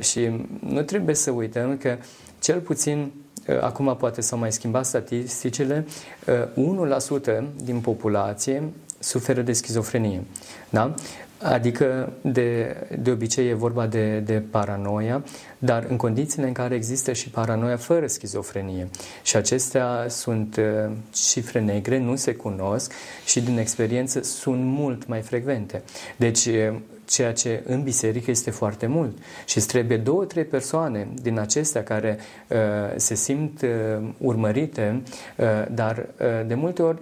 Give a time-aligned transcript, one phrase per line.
[0.00, 0.30] Și
[0.60, 1.96] nu trebuie să uităm că
[2.40, 3.12] cel puțin
[3.60, 5.86] acum poate s-au mai schimbat statisticile,
[6.26, 8.62] 1% din populație
[8.98, 10.22] suferă de schizofrenie.
[10.70, 10.94] Da?
[11.42, 15.24] Adică, de, de obicei, e vorba de, de paranoia,
[15.58, 18.88] dar în condițiile în care există și paranoia fără schizofrenie.
[19.22, 22.92] Și acestea sunt uh, cifre negre, nu se cunosc
[23.24, 25.82] și, din experiență, sunt mult mai frecvente.
[26.16, 26.74] Deci, uh,
[27.08, 29.18] ceea ce în biserică este foarte mult.
[29.46, 32.56] Și îți trebuie două, trei persoane din acestea care uh,
[32.96, 35.02] se simt uh, urmărite,
[35.36, 36.98] uh, dar uh, de multe ori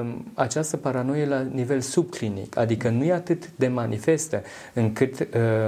[0.00, 5.26] uh, această paranoie la nivel subclinic, adică nu e atât de manifestă încât uh,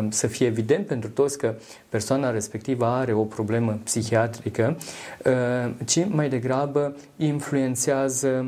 [0.09, 1.55] să fie evident pentru toți că
[1.89, 4.77] persoana respectivă are o problemă psihiatrică,
[5.25, 8.47] uh, ci mai degrabă influențează,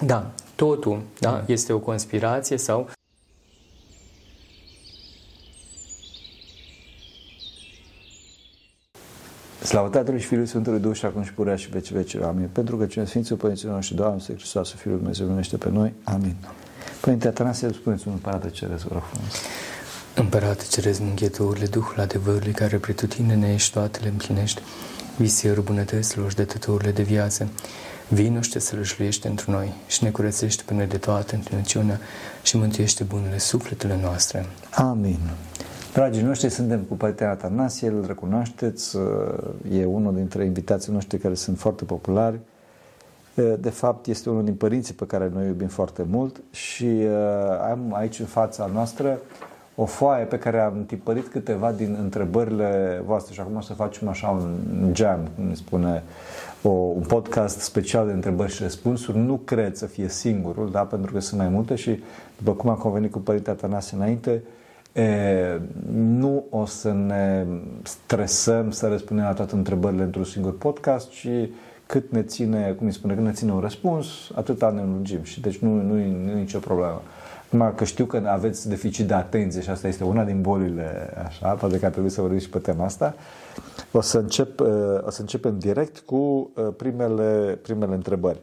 [0.00, 2.88] da, totul, da, este o conspirație sau
[9.64, 12.14] Slavă Tatălui și Fiului Sfântului Duh și acum și purea și veci veci.
[12.14, 12.48] Amin.
[12.52, 15.92] Pentru că cine Sfințul Părinții noștri, Doamne, Să Hristos, Fiul Dumnezeu, numește pe noi.
[16.04, 16.36] Amin.
[17.00, 19.32] Părinte Atanasie, spuneți un împărat ceresc, vă rog frumos.
[20.14, 24.62] Împărate ceresc încheturile Duhul adevărului care pretutine ne ești toate le împlinești,
[25.16, 27.48] visierul bunătăților și dătătorile de viață.
[28.08, 32.00] Vino și te sălășluiește într noi și ne curățește pe noi de toată întunăciunea
[32.42, 34.46] și mântuiește bunele sufletele noastre.
[34.70, 35.20] Amin.
[35.94, 38.96] Dragii noștri, suntem cu Părintele Atanasie, îl recunoașteți,
[39.72, 42.38] e unul dintre invitații noștri care sunt foarte populari.
[43.58, 46.86] De fapt, este unul din părinții pe care noi iubim foarte mult și
[47.70, 49.18] am aici în fața noastră
[49.74, 54.08] o foaie pe care am tipărit câteva din întrebările voastre și acum o să facem
[54.08, 56.02] așa un jam, cum ne spune,
[56.62, 59.18] o, un podcast special de întrebări și răspunsuri.
[59.18, 60.80] Nu cred să fie singurul, da?
[60.80, 62.02] pentru că sunt mai multe și
[62.38, 64.63] după cum am convenit cu Părintele Atanasie înainte, E,
[65.94, 67.46] nu o să ne
[67.82, 71.28] stresăm să răspundem la toate întrebările într-un singur podcast, ci
[71.86, 75.40] cât ne ține, cum îi spune, cât ne ține un răspuns, atâta ne lungim și
[75.40, 77.02] deci nu, nu, nu e nicio problemă.
[77.50, 81.48] Numai că știu că aveți deficit de atenție și asta este una din bolile, așa,
[81.48, 83.14] poate că ar trebui să vorbim și pe tema asta.
[83.92, 84.60] O să, încep,
[85.06, 88.38] o să începem direct cu primele, primele întrebări.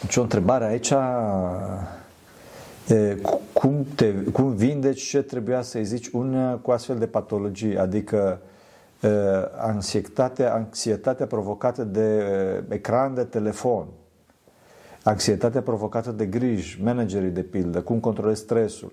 [0.00, 0.92] Deci o întrebare aici
[3.52, 8.40] cum, te, cum vindeci ce trebuia să-i zici una cu astfel de patologii, adică
[9.58, 12.24] anxietatea, anxietatea provocată de
[12.68, 13.86] ecran de telefon,
[15.02, 18.92] anxietatea provocată de griji, managerii de pildă, cum controlezi stresul,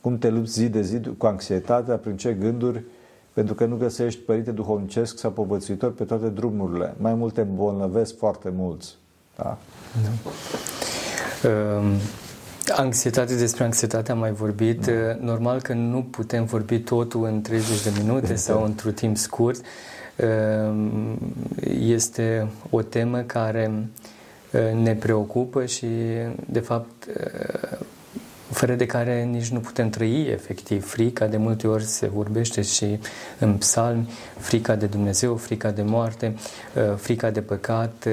[0.00, 2.84] cum te lupți zi de zi cu anxietatea, prin ce gânduri,
[3.32, 6.94] pentru că nu găsești părinte duhovnicesc sau povățuitor pe toate drumurile.
[6.96, 8.96] Mai multe îmbolnăvesc foarte mulți.
[9.36, 9.58] Da?
[10.02, 11.48] da.
[11.48, 11.92] Um
[12.68, 14.86] Anxietate, despre anxietate am mai vorbit.
[14.86, 15.16] Da.
[15.20, 19.64] Normal că nu putem vorbi totul în 30 de minute sau într-un timp scurt.
[20.16, 21.18] Ehm,
[21.78, 23.88] este o temă care
[24.50, 25.86] eh, ne preocupă și,
[26.46, 27.78] de fapt, eh,
[28.50, 30.86] fără de care nici nu putem trăi efectiv.
[30.86, 32.98] Frica de multe ori se vorbește și
[33.38, 34.08] în psalmi,
[34.38, 36.34] frica de Dumnezeu, frica de moarte,
[36.74, 38.08] eh, frica de păcat,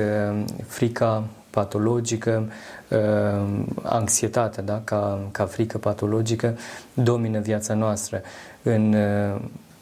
[0.67, 1.27] frica
[1.59, 2.51] patologică,
[2.89, 4.81] uh, anxietatea, da?
[4.83, 6.57] ca, ca frică patologică,
[6.93, 8.21] domină viața noastră.
[8.63, 9.41] În, uh,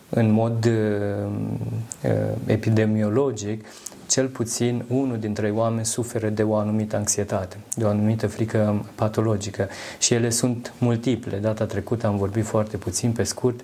[0.10, 2.12] în mod uh,
[2.46, 3.66] epidemiologic,
[4.08, 9.68] cel puțin unul dintre oameni suferă de o anumită anxietate, de o anumită frică patologică
[10.00, 11.38] și ele sunt multiple.
[11.38, 13.60] Data trecută am vorbit foarte puțin, pe scurt,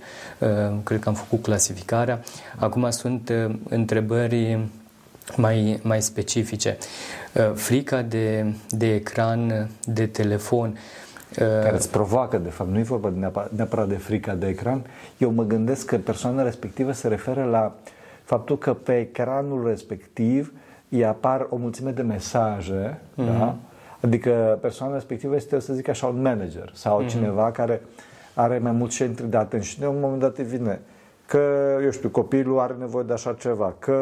[0.83, 2.21] cred că am făcut clasificarea.
[2.57, 3.31] Acum sunt
[3.69, 4.59] întrebări
[5.35, 6.77] mai, mai specifice.
[7.33, 12.83] Uh, frica de, de ecran, de telefon, uh, care îți provoacă, de fapt, nu e
[12.83, 14.85] vorba neapărat, neapărat de frica de ecran.
[15.17, 17.75] Eu mă gândesc că persoana respectivă se referă la
[18.23, 20.53] faptul că pe ecranul respectiv
[20.89, 23.25] îi apar o mulțime de mesaje, mm-hmm.
[23.25, 23.55] da?
[24.01, 27.07] Adică persoana respectivă este, să zic așa, un manager sau mm-hmm.
[27.07, 27.81] cineva care
[28.33, 30.79] are mai mulți centri de atenție și de un moment dat vine
[31.25, 31.41] că,
[31.83, 33.95] eu știu, copilul are nevoie de așa ceva, că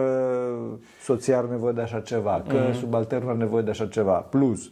[1.04, 2.80] soția are nevoie de așa ceva, că mm-hmm.
[2.80, 4.14] subalternul are nevoie de așa ceva.
[4.14, 4.72] Plus,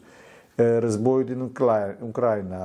[0.80, 2.58] războiul din Ucraina, Ucraina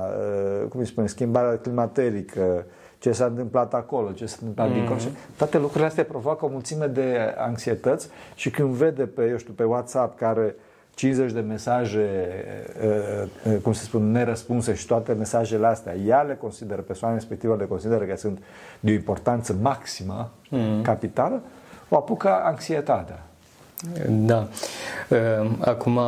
[0.69, 2.65] cum îi spune, schimbarea climaterică,
[2.97, 4.73] ce s-a întâmplat acolo, ce s-a întâmplat mm-hmm.
[4.73, 4.99] dincolo.
[5.37, 9.63] Toate lucrurile astea provoacă o mulțime de anxietăți și când vede pe, eu știu, pe
[9.63, 10.55] WhatsApp care
[10.95, 12.07] 50 de mesaje,
[13.61, 18.05] cum se spun, nerăspunse și toate mesajele astea, ea le consideră, persoana respectivă le consideră
[18.05, 18.39] că sunt
[18.79, 20.81] de o importanță maximă, mm.
[20.81, 21.41] capitală,
[21.89, 23.23] o apucă anxietatea.
[24.09, 24.47] Da.
[25.09, 25.99] Ehm, acum,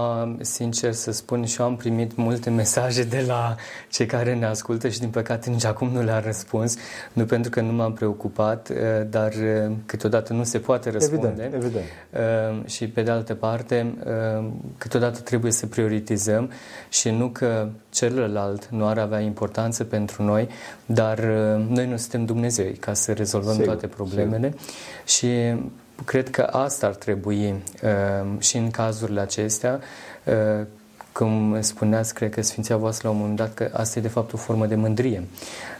[0.41, 3.55] sincer să spun, și eu am primit multe mesaje de la
[3.89, 6.75] cei care ne ascultă și din păcate nici acum nu le-am răspuns,
[7.13, 8.75] nu pentru că nu m-am preocupat, eh,
[9.09, 11.27] dar eh, câteodată nu se poate răspunde.
[11.27, 11.85] Evident, evident.
[12.11, 16.51] Ehm, și pe de altă parte, ehm, câteodată trebuie să prioritizăm
[16.89, 20.47] și nu că celălalt nu ar avea importanță pentru noi,
[20.85, 21.19] dar
[21.67, 24.65] noi nu suntem Dumnezeu ca să rezolvăm sigur, toate problemele sigur.
[25.05, 25.55] și
[26.05, 29.79] cred că asta ar trebui uh, și în cazurile acestea,
[30.23, 30.65] uh,
[31.11, 34.33] cum spuneați, cred că Sfinția voastră la un moment dat că asta e de fapt
[34.33, 35.23] o formă de mândrie,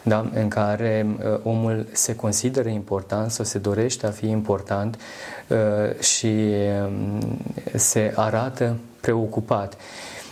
[0.04, 0.30] da?
[0.34, 4.98] în care uh, omul se consideră important sau se dorește a fi important
[5.48, 6.36] uh, și
[6.86, 6.92] uh,
[7.76, 9.78] se arată preocupat.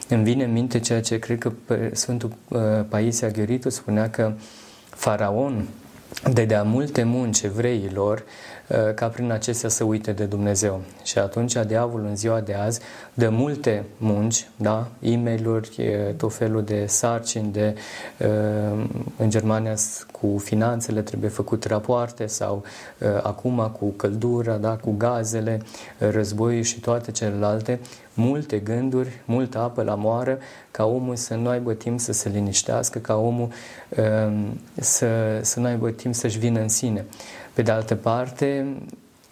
[0.09, 1.51] Îmi vine în minte ceea ce cred că
[1.91, 2.59] Sfântul uh,
[2.89, 4.31] Paisia Gheoritu spunea că
[4.89, 5.67] faraon
[6.33, 8.54] dădea multe munci evreilor Uh,
[8.95, 10.81] ca prin acestea să uite de Dumnezeu.
[11.03, 12.79] Și atunci diavolul în ziua de azi
[13.13, 14.87] dă multe munci, da?
[14.99, 15.63] e mail
[16.17, 17.75] tot felul de sarcini, de,
[18.17, 18.83] uh,
[19.17, 19.73] în Germania
[20.11, 22.63] cu finanțele trebuie făcut rapoarte sau
[22.99, 24.75] uh, acum cu căldura, da?
[24.75, 25.61] cu gazele,
[25.97, 27.79] războiul și toate celelalte,
[28.13, 30.37] multe gânduri, multă apă la moară,
[30.71, 33.49] ca omul să nu aibă timp să se liniștească, ca omul
[34.75, 37.05] să, să nu aibă timp să-și vină în sine.
[37.55, 38.75] Pe de altă parte,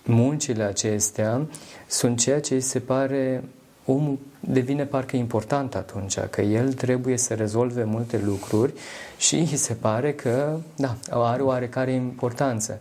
[0.04, 1.48] muncile acestea
[1.88, 3.44] sunt ceea ce îi se pare
[3.86, 8.74] omul devine parcă important atunci, că el trebuie să rezolve multe lucruri
[9.18, 12.80] și îi se pare că da, are oarecare importanță.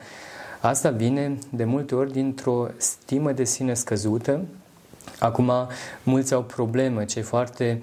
[0.60, 4.40] Asta vine de multe ori dintr-o stimă de sine scăzută.
[5.18, 5.52] Acum,
[6.02, 7.80] mulți au probleme, cei foarte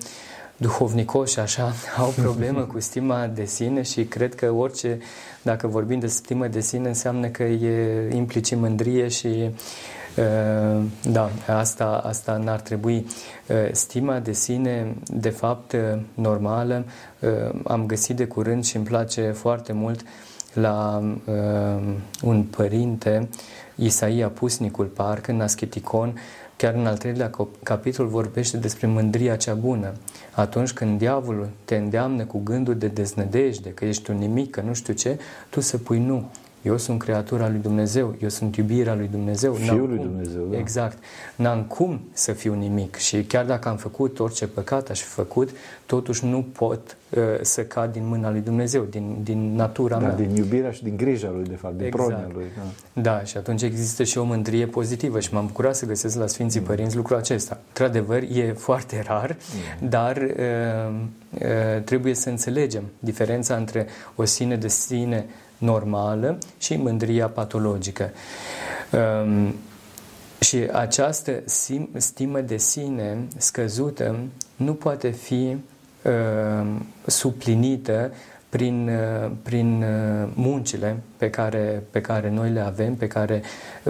[0.60, 5.00] duhovnicoși așa au problemă cu stima de sine și cred că orice
[5.42, 9.50] dacă vorbim de stimă de sine, înseamnă că e implicit mândrie și
[10.18, 13.06] uh, da, asta, asta n-ar trebui.
[13.48, 16.86] Uh, stima de sine, de fapt, uh, normală,
[17.64, 20.02] am găsit de curând și îmi place foarte mult
[20.54, 21.04] la
[22.22, 23.30] un părinte,
[23.76, 26.20] Isaia Pusnicul, parcă, în Asceticon,
[26.60, 27.32] Chiar în al treilea
[27.64, 29.94] capitol vorbește despre mândria cea bună.
[30.36, 34.74] Atunci când diavolul te îndeamnă cu gânduri de deznădejde, că ești un nimic, că nu
[34.74, 35.20] știu ce,
[35.50, 36.30] tu să pui nu.
[36.62, 39.54] Eu sunt creatura lui Dumnezeu, eu sunt iubirea lui Dumnezeu.
[39.54, 40.58] Fiul lui Dumnezeu, da.
[40.58, 40.98] Exact.
[41.36, 45.50] N-am cum să fiu nimic și chiar dacă am făcut orice păcat aș fi făcut,
[45.86, 50.16] totuși nu pot uh, să cad din mâna lui Dumnezeu, din, din natura da, mea.
[50.16, 52.08] din iubirea și din grija lui, de fapt, din exact.
[52.08, 52.46] pronia lui.
[52.94, 53.02] Da.
[53.02, 56.60] da, și atunci există și o mândrie pozitivă și m-am bucurat să găsesc la Sfinții
[56.60, 56.66] mm.
[56.66, 57.60] Părinți lucrul acesta.
[57.68, 59.38] Într-adevăr, e foarte rar,
[59.82, 59.90] mm.
[59.90, 60.96] dar uh,
[61.34, 65.26] uh, trebuie să înțelegem diferența între o sine de sine
[65.60, 68.10] normală și mândria patologică.
[68.92, 69.56] Um,
[70.40, 71.32] și această
[71.98, 74.16] stimă de sine scăzută
[74.56, 75.58] nu poate fi
[76.04, 76.68] uh,
[77.06, 78.12] suplinită
[78.50, 83.42] prin, uh, prin uh, muncile pe care, pe care noi le avem, pe care,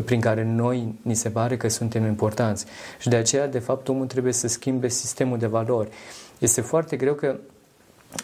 [0.05, 2.65] prin care noi ni se pare că suntem importanți.
[2.99, 5.89] Și de aceea, de fapt, omul trebuie să schimbe sistemul de valori.
[6.37, 7.35] Este foarte greu că,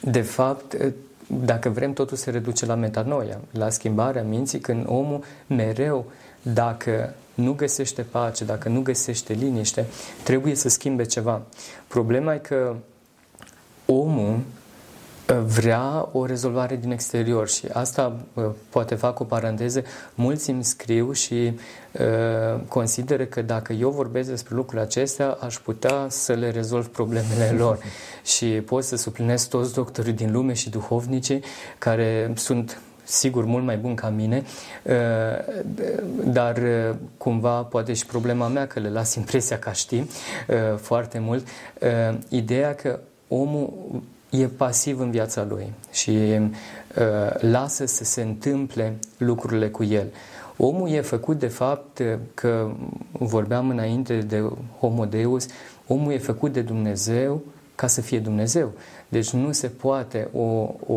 [0.02, 0.78] de fapt,
[1.28, 6.06] dacă vrem, totul se reduce la metanoia, la schimbarea minții, când omul mereu,
[6.42, 9.86] dacă nu găsește pace, dacă nu găsește liniște,
[10.24, 11.42] trebuie să schimbe ceva.
[11.88, 12.76] Problema e că
[13.86, 14.40] omul
[15.34, 18.16] vrea o rezolvare din exterior și asta
[18.70, 19.84] poate fac o paranteză.
[20.16, 21.60] Mulți îmi scriu și
[21.92, 27.56] uh, consideră că dacă eu vorbesc despre lucrurile acestea, aș putea să le rezolv problemele
[27.62, 27.80] lor
[28.24, 31.44] și pot să suplinesc toți doctorii din lume și duhovnicii
[31.78, 34.44] care sunt sigur mult mai bun ca mine,
[36.24, 36.62] dar
[37.18, 40.10] cumva poate și problema mea că le las impresia că știi
[40.76, 41.48] foarte mult.
[42.30, 43.74] Ideea că omul
[44.40, 50.08] e pasiv în viața lui și uh, lasă să se întâmple lucrurile cu el.
[50.58, 52.02] Omul e făcut de fapt
[52.34, 52.72] că
[53.12, 54.50] vorbeam înainte de
[54.80, 55.46] Homo Deus,
[55.88, 57.42] omul e făcut de Dumnezeu
[57.76, 58.72] ca să fie Dumnezeu.
[59.10, 60.96] Deci nu se poate o, o,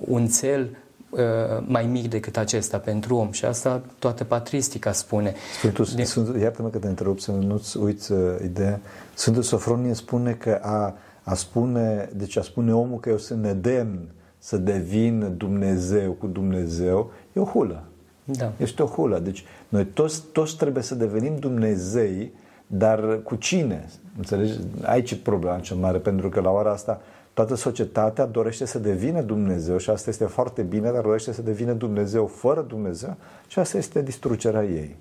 [0.00, 0.76] un cel
[1.10, 1.20] uh,
[1.66, 5.34] mai mic decât acesta pentru om și asta toată patristica spune.
[5.56, 6.04] Sfântul, de...
[6.04, 8.80] Sfântul, iartă-mă că te întrerup să nu-ți uiți uh, ideea.
[9.14, 10.94] Sfântul Sofronie spune că a
[11.26, 17.10] a spune, deci a spune omul că eu sunt nedemn să devin Dumnezeu cu Dumnezeu,
[17.32, 17.84] e o hulă.
[18.24, 18.52] Da.
[18.56, 19.18] Este o hulă.
[19.18, 22.32] Deci noi toți, toți trebuie să devenim Dumnezei,
[22.66, 23.88] dar cu cine?
[24.16, 24.52] Înțelegi?
[24.82, 27.00] Aici e problema cea mare, pentru că la ora asta
[27.34, 31.72] toată societatea dorește să devină Dumnezeu și asta este foarte bine, dar dorește să devină
[31.72, 33.16] Dumnezeu fără Dumnezeu
[33.46, 34.96] și asta este distrugerea ei.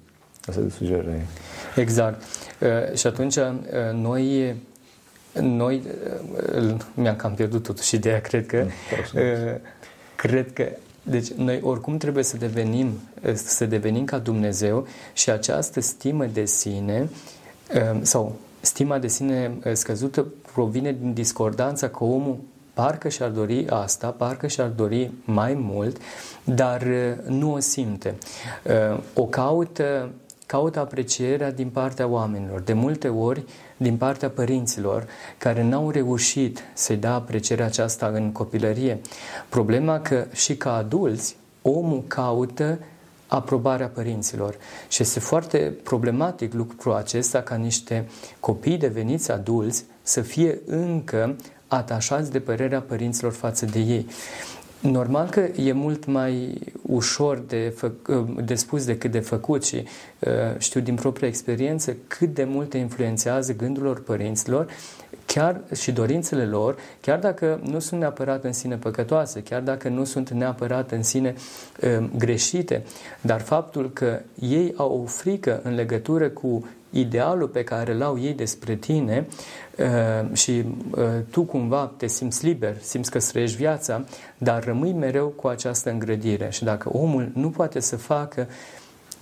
[0.45, 1.25] Asta de sugerare.
[1.75, 2.21] Exact.
[2.61, 3.43] Uh, și atunci uh,
[3.93, 4.55] noi
[5.41, 5.81] noi
[6.57, 8.65] uh, mi-am cam pierdut totuși ideea, cred că
[9.13, 9.59] mm,
[10.15, 10.67] cred că
[11.03, 12.99] deci noi oricum trebuie să devenim
[13.33, 17.09] să devenim ca Dumnezeu și această stimă de sine
[18.01, 22.37] sau stima de sine scăzută provine din discordanța că omul
[22.73, 25.97] parcă și-ar dori asta, parcă și-ar dori mai mult,
[26.43, 26.83] dar
[27.27, 28.15] nu o simte.
[29.13, 30.09] O caută
[30.45, 32.59] caută aprecierea din partea oamenilor.
[32.59, 33.43] De multe ori,
[33.77, 38.99] din partea părinților care n-au reușit să-i dea aprecierea aceasta în copilărie.
[39.49, 42.79] Problema că și ca adulți, omul caută
[43.27, 44.55] aprobarea părinților.
[44.87, 48.07] Și este foarte problematic lucrul acesta ca niște
[48.39, 51.35] copii deveniți adulți să fie încă
[51.67, 54.07] atașați de părerea părinților față de ei.
[54.91, 57.91] Normal că e mult mai ușor de, fă,
[58.45, 63.55] de spus decât de făcut și uh, știu din propria experiență cât de mult influențează
[63.55, 64.67] gândurilor părinților
[65.25, 70.03] chiar și dorințele lor, chiar dacă nu sunt neapărat în sine păcătoase, chiar dacă nu
[70.03, 71.33] sunt neapărat în sine
[71.81, 72.83] uh, greșite,
[73.21, 76.67] dar faptul că ei au o frică în legătură cu
[76.99, 79.27] idealul pe care îl au ei despre tine
[79.77, 84.05] uh, și uh, tu cumva te simți liber, simți că trăiești viața,
[84.37, 86.49] dar rămâi mereu cu această îngrădire.
[86.49, 88.47] Și dacă omul nu poate să facă,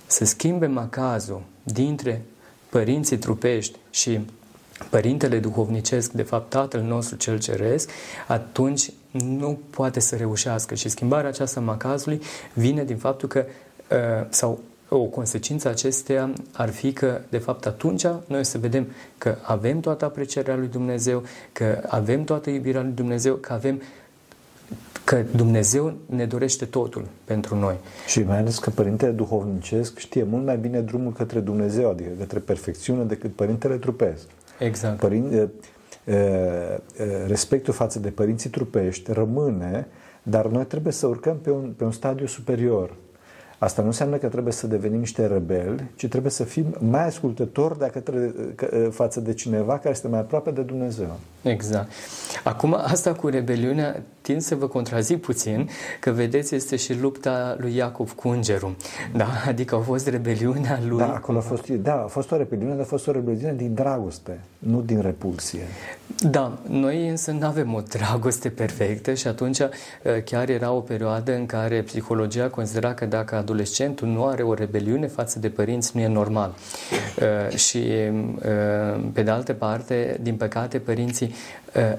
[0.06, 2.22] să schimbe macazul dintre
[2.68, 4.20] părinții trupești și
[4.90, 7.90] Părintele duhovnicesc, de fapt Tatăl nostru cel ceresc,
[8.26, 12.20] atunci nu poate să reușească și schimbarea aceasta macazului
[12.52, 13.44] vine din faptul că
[13.90, 14.60] uh, sau
[14.96, 18.86] o consecință acesteia ar fi că, de fapt, atunci noi o să vedem
[19.18, 21.22] că avem toată aprecierea lui Dumnezeu,
[21.52, 23.82] că avem toată iubirea lui Dumnezeu, că avem
[25.04, 27.76] că Dumnezeu ne dorește totul pentru noi.
[28.06, 32.38] Și mai ales că Părintele Duhovnicesc știe mult mai bine drumul către Dumnezeu, adică către
[32.38, 34.26] perfecțiune, decât Părintele Trupesc.
[34.58, 34.98] Exact.
[34.98, 35.50] Părin,
[37.26, 39.86] respectul față de părinții trupești rămâne,
[40.22, 42.94] dar noi trebuie să urcăm pe un, pe un stadiu superior.
[43.58, 47.78] Asta nu înseamnă că trebuie să devenim niște rebeli, ci trebuie să fim mai ascultători
[47.78, 48.34] de către,
[48.90, 51.18] față de cineva care este mai aproape de Dumnezeu.
[51.42, 51.90] Exact.
[52.44, 55.68] Acum, asta cu rebeliunea tind să vă contrazic puțin,
[56.00, 58.76] că vedeți, este și lupta lui Iacov cu îngerul.
[59.16, 59.26] Da?
[59.46, 60.98] Adică a fost rebeliunea lui.
[60.98, 63.74] Da, acolo a fost, da, a fost o rebeliune, dar a fost o rebeliune din
[63.74, 65.60] dragoste, nu din repulsie.
[66.30, 69.68] Da, noi însă nu avem o dragoste perfectă și atunci uh,
[70.24, 75.06] chiar era o perioadă în care psihologia considera că dacă adolescentul nu are o rebeliune
[75.06, 76.54] față de părinți, nu e normal.
[77.50, 81.34] Uh, și uh, pe de altă parte, din păcate, părinții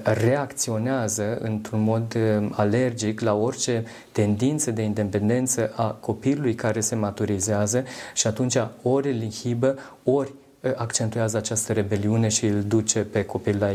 [0.02, 2.15] reacționează într-un mod
[2.50, 9.22] alergic la orice tendință de independență a copilului care se maturizează și atunci ori îl
[9.22, 10.32] inhibă, ori
[10.74, 13.68] accentuează această rebeliune și îl duce pe copil la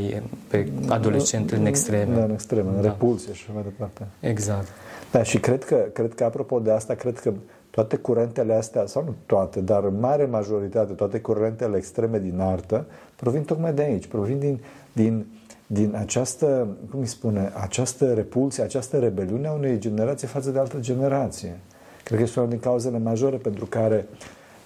[0.47, 2.15] pe adolescent în extreme.
[2.15, 2.87] Da, în extreme, în da.
[2.87, 4.07] repulsie și mai departe.
[4.19, 4.67] Exact.
[5.11, 7.33] Da, și cred că, cred că apropo de asta, cred că
[7.69, 13.43] toate curentele astea, sau nu toate, dar mare majoritate, toate curentele extreme din artă, provin
[13.43, 14.59] tocmai de aici, provin din,
[14.93, 15.25] din,
[15.73, 20.77] din această, cum îi spune, această repulsie, această rebeliune a unei generații față de altă
[20.79, 21.59] generație.
[22.03, 24.07] Cred că este una din cauzele majore pentru care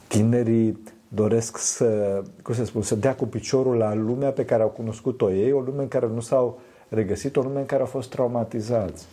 [0.07, 4.69] tinerii doresc să, cum să spun, să dea cu piciorul la lumea pe care au
[4.69, 6.59] cunoscut-o ei, o lume în care nu s-au
[6.89, 9.05] regăsit, o lume în care au fost traumatizați.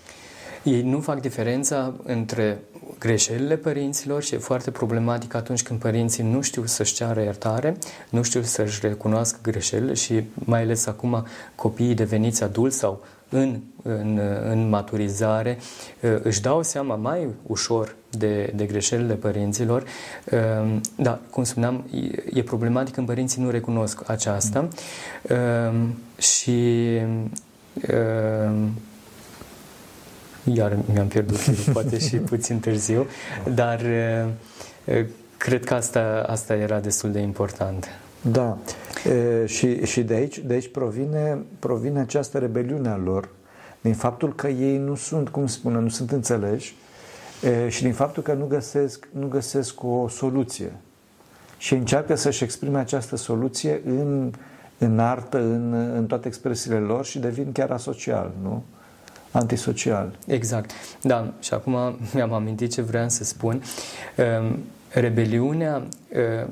[0.65, 2.59] Ei nu fac diferența între
[2.99, 7.77] greșelile părinților și e foarte problematic atunci când părinții nu știu să-și ceară iertare,
[8.09, 14.21] nu știu să-și recunoască greșelile și mai ales acum copiii deveniți adulți sau în, în,
[14.45, 15.59] în maturizare
[16.23, 19.85] își dau seama mai ușor de, de greșelile părinților.
[20.25, 21.85] Ehm, da, cum spuneam,
[22.33, 24.69] e problematic când părinții nu recunosc aceasta
[25.23, 26.87] ehm, și
[27.81, 28.71] ehm,
[30.45, 31.39] iar mi-am pierdut
[31.73, 33.07] poate și puțin târziu,
[33.55, 33.81] dar
[35.37, 37.89] cred că asta, asta era destul de important.
[38.21, 38.59] Da,
[39.11, 43.29] e, și, și de aici, de aici provine, provine această rebeliune a lor,
[43.81, 46.75] din faptul că ei nu sunt, cum spune, nu sunt înțeleși
[47.43, 50.73] e, și din faptul că nu găsesc, nu găsesc o soluție.
[51.59, 54.33] Și încearcă să-și exprime această soluție în,
[54.79, 58.63] în artă, în, în toate expresiile lor și devin chiar asocial, nu?
[59.33, 60.19] Antisocial.
[60.27, 60.71] Exact.
[61.03, 63.63] Da, și acum mi-am amintit ce vreau să spun.
[64.89, 65.83] Rebeliunea,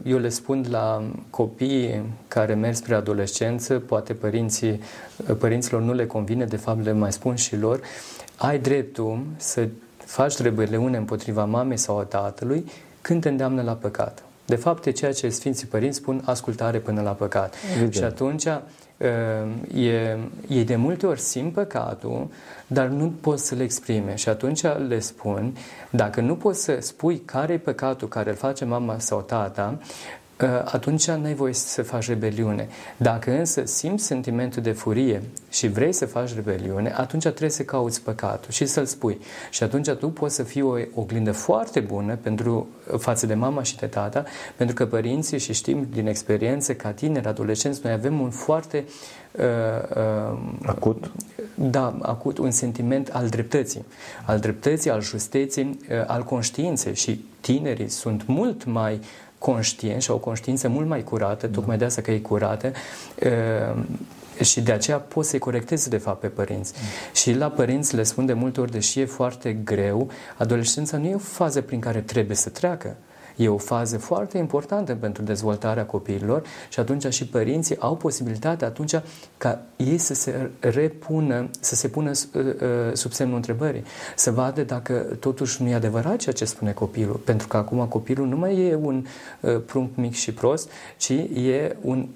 [0.05, 4.81] eu le spun la copiii care merg spre adolescență, poate părinții,
[5.39, 7.81] părinților nu le convine, de fapt le mai spun și lor,
[8.37, 12.65] ai dreptul să faci rebeliune împotriva mamei sau a tatălui
[13.01, 14.23] când te îndeamnă la păcat.
[14.47, 17.55] De fapt, e ceea ce Sfinții Părinți spun, ascultare până la păcat.
[17.71, 17.95] Evident.
[17.95, 18.47] Și atunci
[19.75, 22.29] e, ei de multe ori simt păcatul,
[22.67, 24.15] dar nu pot să le exprime.
[24.15, 25.57] Și atunci le spun,
[25.91, 29.79] dacă nu poți să spui care e păcatul care îl face mama sau tata,
[30.47, 32.69] atunci n-ai voie să faci rebeliune.
[32.97, 38.03] Dacă însă simți sentimentul de furie și vrei să faci rebeliune, atunci trebuie să cauți
[38.03, 39.19] păcatul și să-l spui.
[39.51, 42.69] Și atunci tu poți să fii o oglindă foarte bună pentru,
[42.99, 44.25] față de mama și de tata,
[44.57, 48.85] pentru că părinții, și știm din experiență, ca tineri, adolescenți, noi avem un foarte
[49.31, 49.45] uh,
[49.97, 51.11] uh, acut.
[51.55, 53.85] Da, acut, un sentiment al dreptății,
[54.25, 59.01] al dreptății, al justeții, uh, al conștiinței și tinerii sunt mult mai
[59.41, 61.53] conștient și au o conștiință mult mai curată, da.
[61.53, 62.73] tocmai de asta că e curată,
[63.23, 63.83] uh,
[64.45, 66.73] și de aceea pot să-i corecteze de fapt pe părinți.
[66.77, 67.13] Mm.
[67.15, 71.15] Și la părinți le spun de multe ori, deși e foarte greu, adolescența nu e
[71.15, 72.97] o fază prin care trebuie să treacă.
[73.41, 78.95] E o fază foarte importantă pentru dezvoltarea copiilor și atunci și părinții au posibilitatea atunci
[79.39, 82.51] ca ei să se repună, să se pună uh, uh,
[82.93, 83.85] sub semnul întrebării,
[84.17, 88.27] să vadă dacă totuși nu e adevărat ceea ce spune copilul, pentru că acum copilul
[88.27, 89.07] nu mai e un
[89.41, 92.09] uh, prunc mic și prost, ci e un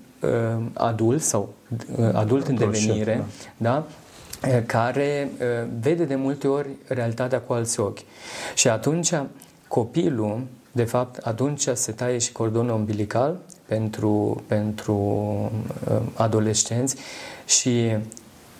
[0.73, 1.55] adult sau
[2.13, 3.25] adult în devenire,
[3.57, 3.87] da?
[4.67, 5.31] care
[5.81, 7.99] vede de multe ori realitatea cu alți ochi.
[8.55, 9.13] Și atunci
[9.69, 10.43] copilul
[10.75, 14.95] de fapt, atunci se taie și cordonul umbilical pentru, pentru
[15.91, 16.97] uh, adolescenți
[17.47, 17.97] și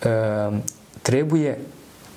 [0.05, 0.57] uh,
[1.01, 1.59] trebuie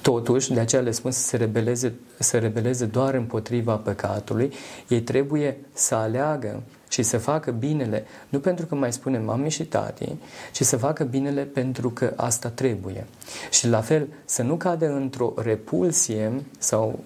[0.02, 4.52] totuși, de aceea le spun să se rebeleze, să rebeleze doar împotriva păcatului,
[4.88, 9.64] ei trebuie să aleagă și să facă binele, nu pentru că mai spune mami și
[9.64, 10.16] tati,
[10.52, 13.06] ci să facă binele pentru că asta trebuie.
[13.50, 16.98] Și la fel, să nu cadă într-o repulsie sau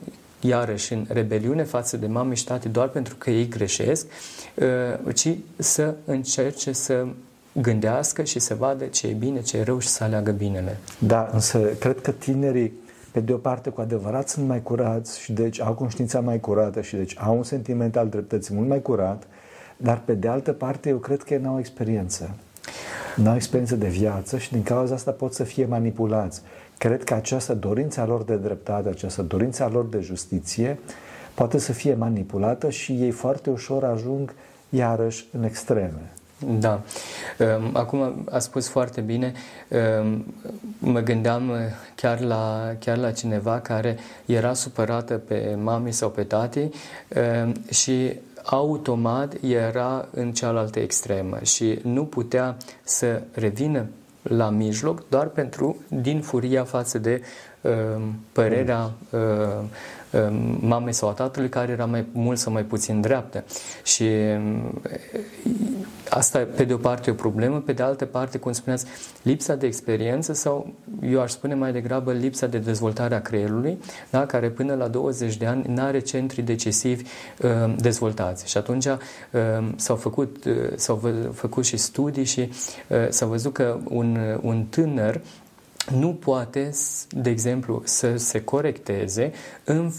[0.44, 4.06] iarăși în rebeliune față de mame și tate doar pentru că ei greșesc,
[5.06, 7.06] uh, ci să încerce să
[7.52, 10.78] gândească și să vadă ce e bine, ce e rău și să aleagă binele.
[10.98, 12.72] Da, însă cred că tinerii,
[13.10, 16.80] pe de o parte, cu adevărat sunt mai curați și deci au conștiința mai curată
[16.80, 19.26] și deci au un sentiment al dreptății mult mai curat,
[19.76, 22.30] dar pe de altă parte eu cred că n-au experiență.
[23.16, 26.42] N-au experiență de viață și din cauza asta pot să fie manipulați.
[26.82, 30.78] Cred că această dorință a lor de dreptate, această dorință a lor de justiție
[31.34, 34.34] poate să fie manipulată și ei foarte ușor ajung
[34.68, 36.12] iarăși în extreme.
[36.58, 36.80] Da.
[37.38, 39.32] Ehm, acum a spus foarte bine,
[39.68, 40.34] ehm,
[40.78, 41.52] mă gândeam
[41.94, 46.68] chiar la, chiar la cineva care era supărată pe mami sau pe tati
[47.08, 48.12] ehm, și
[48.44, 53.86] automat era în cealaltă extremă și nu putea să revină
[54.22, 57.51] la mijloc doar pentru, din furia față de uh,
[58.32, 59.20] părerea uh,
[60.10, 63.44] uh, mamei sau a tatălui care era mai mult sau mai puțin dreaptă.
[63.82, 64.92] Și uh,
[66.08, 68.86] asta, pe de o parte, e o problemă, pe de altă parte, cum spuneați,
[69.22, 73.78] lipsa de experiență sau, eu aș spune mai degrabă, lipsa de dezvoltare a creierului,
[74.10, 74.26] da?
[74.26, 77.04] care până la 20 de ani nu are centri decisivi
[77.42, 78.48] uh, dezvoltați.
[78.48, 78.98] Și atunci uh,
[79.76, 81.00] s-au, făcut, uh, s-au
[81.32, 82.40] făcut și studii și
[82.88, 85.20] uh, s-a văzut că un, un tânăr
[85.90, 86.70] nu poate,
[87.08, 89.32] de exemplu, să se corecteze
[89.64, 89.92] în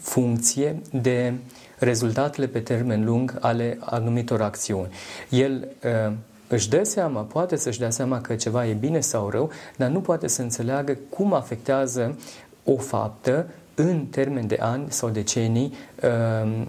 [0.00, 4.88] funcție de uh, rezultatele pe termen lung ale anumitor acțiuni.
[5.28, 6.12] El uh,
[6.48, 10.00] își dă seama, poate să-și dea seama că ceva e bine sau rău, dar nu
[10.00, 12.18] poate să înțeleagă cum afectează
[12.64, 16.62] o faptă în termen de ani sau decenii uh,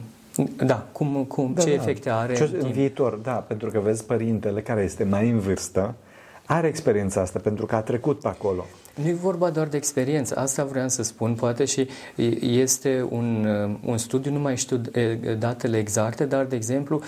[0.65, 1.73] da, cum, cum, da, ce da.
[1.73, 5.39] efecte are ce, în, în viitor, da, pentru că vezi părintele care este mai în
[5.39, 5.95] vârstă,
[6.45, 8.65] are experiența asta pentru că a trecut pe acolo.
[8.95, 11.87] Nu e vorba doar de experiență, asta vreau să spun, poate și
[12.39, 13.47] este un,
[13.85, 14.81] un studiu, nu mai știu
[15.39, 17.01] datele exacte, dar, de exemplu,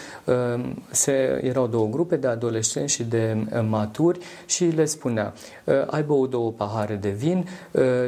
[0.92, 5.34] se, erau două grupe de adolescenți și de maturi și le spunea,
[5.86, 7.48] ai băut două pahare de vin,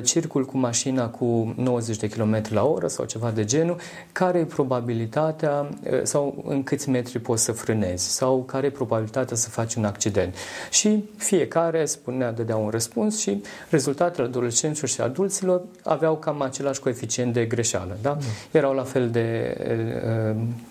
[0.04, 3.78] circul cu mașina cu 90 de km la oră sau ceva de genul,
[4.12, 5.70] care e probabilitatea
[6.04, 10.36] sau în câți metri poți să frânezi sau care e probabilitatea să faci un accident.
[10.70, 17.34] Și fiecare spunea, dădea un răspuns și rezultatele adolescenților și adulților aveau cam același coeficient
[17.34, 17.98] de greșeală.
[18.02, 18.12] Da?
[18.12, 18.20] Mm.
[18.52, 19.58] Erau la fel de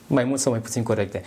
[0.07, 1.23] mai mult sau mai puțin corecte.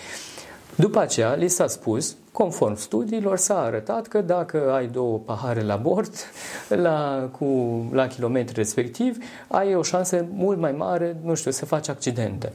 [0.82, 5.76] După aceea, li s-a spus, conform studiilor, s-a arătat că dacă ai două pahare la
[5.76, 6.14] bord,
[6.86, 7.46] la, cu,
[7.92, 9.18] la kilometri respectiv,
[9.48, 12.52] ai o șansă mult mai mare, nu știu, să faci accidente.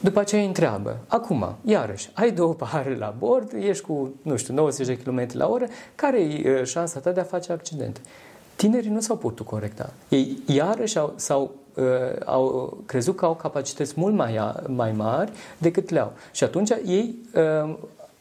[0.00, 4.54] După aceea îi întreabă, acum, iarăși, ai două pahare la bord, ești cu, nu știu,
[4.54, 8.00] 90 de km la oră, care e șansa ta de a face accidente?
[8.56, 9.92] Tinerii nu s-au putut corecta.
[10.08, 11.50] Ei iarăși au, s-au uh,
[12.24, 16.12] au crezut că au capacități mult mai, mai mari decât le au.
[16.32, 17.76] Și atunci ei uh,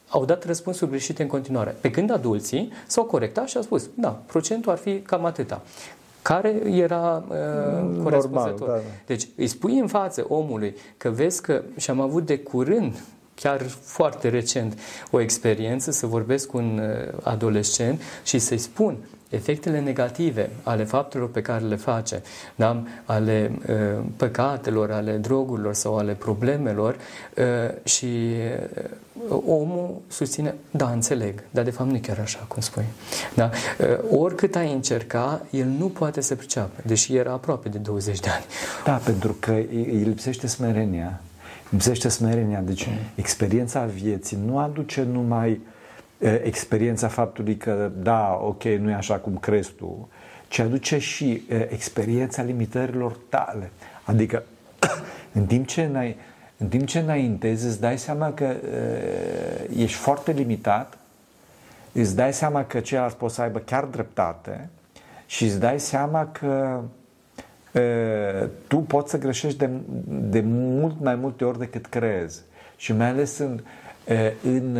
[0.09, 1.75] au dat răspunsuri greșite în continuare.
[1.81, 5.61] Pe când adulții s-au corectat și au spus, da, procentul ar fi cam atâta
[6.21, 8.59] care era uh, corespunzător.
[8.59, 8.89] Normal, da.
[9.05, 13.03] Deci îi spui în față omului că vezi că, și am avut de curând
[13.35, 14.79] chiar foarte recent
[15.11, 18.97] o experiență să vorbesc cu un uh, adolescent și să-i spun
[19.29, 22.21] efectele negative ale faptelor pe care le face,
[22.55, 22.83] da?
[23.05, 26.95] ale uh, păcatelor, ale drogurilor sau ale problemelor
[27.37, 27.43] uh,
[27.83, 28.05] și
[29.29, 32.85] uh, omul susține, da, înțeleg, dar de fapt nu e chiar așa cum spui.
[33.33, 33.49] Da?
[33.79, 38.29] Uh, oricât ai încerca, el nu poate să priceapă, deși era aproape de 20 de
[38.29, 38.45] ani.
[38.85, 41.21] Da, pentru că îi lipsește smerenia.
[41.69, 42.61] Lipsește smerenia.
[42.61, 45.61] Deci experiența vieții nu aduce numai
[46.43, 50.09] experiența faptului că da, ok, nu e așa cum crezi tu,
[50.47, 53.71] ci aduce și experiența limitărilor tale.
[54.03, 54.43] Adică
[55.33, 56.17] în timp ce n-ai,
[56.57, 60.97] în timp ce înaintezi, îți dai seama că uh, ești foarte limitat,
[61.91, 64.69] îți dai seama că ceilalți pot să aibă chiar dreptate
[65.25, 66.81] și îți dai seama că
[68.67, 69.69] tu poți să greșești de,
[70.05, 72.41] de mult mai multe ori decât crezi.
[72.75, 73.59] Și mai ales în,
[74.43, 74.77] în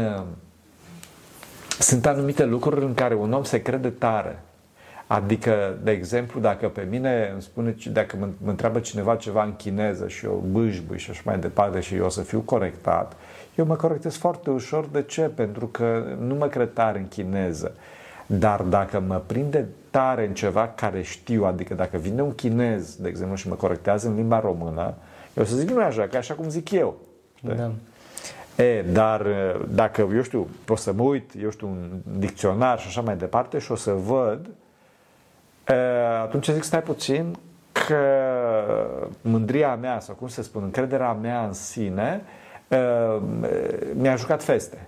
[1.79, 4.39] sunt anumite lucruri în care un om se crede tare.
[5.07, 9.55] Adică, de exemplu, dacă pe mine îmi spune, dacă mă, mă întreabă cineva ceva în
[9.55, 13.15] chineză și eu bâșbâi și așa mai departe și eu o să fiu corectat,
[13.55, 14.85] eu mă corectez foarte ușor.
[14.85, 15.21] De ce?
[15.21, 17.75] Pentru că nu mă cred tare în chineză.
[18.25, 23.07] Dar dacă mă prinde tare în ceva care știu, adică dacă vine un chinez, de
[23.07, 24.93] exemplu, și mă corectează în limba română,
[25.33, 26.97] eu o să zic nu e așa, că e așa cum zic eu.
[27.41, 27.71] Da.
[28.55, 29.27] E, dar
[29.69, 33.59] dacă, eu știu, o să mă uit, eu știu, un dicționar și așa mai departe
[33.59, 34.47] și o să văd,
[35.67, 35.73] e,
[36.21, 37.37] atunci zic, stai puțin,
[37.71, 37.99] că
[39.21, 42.21] mândria mea, sau cum se spun, încrederea mea în sine,
[42.67, 42.77] e,
[43.93, 44.87] mi-a jucat feste.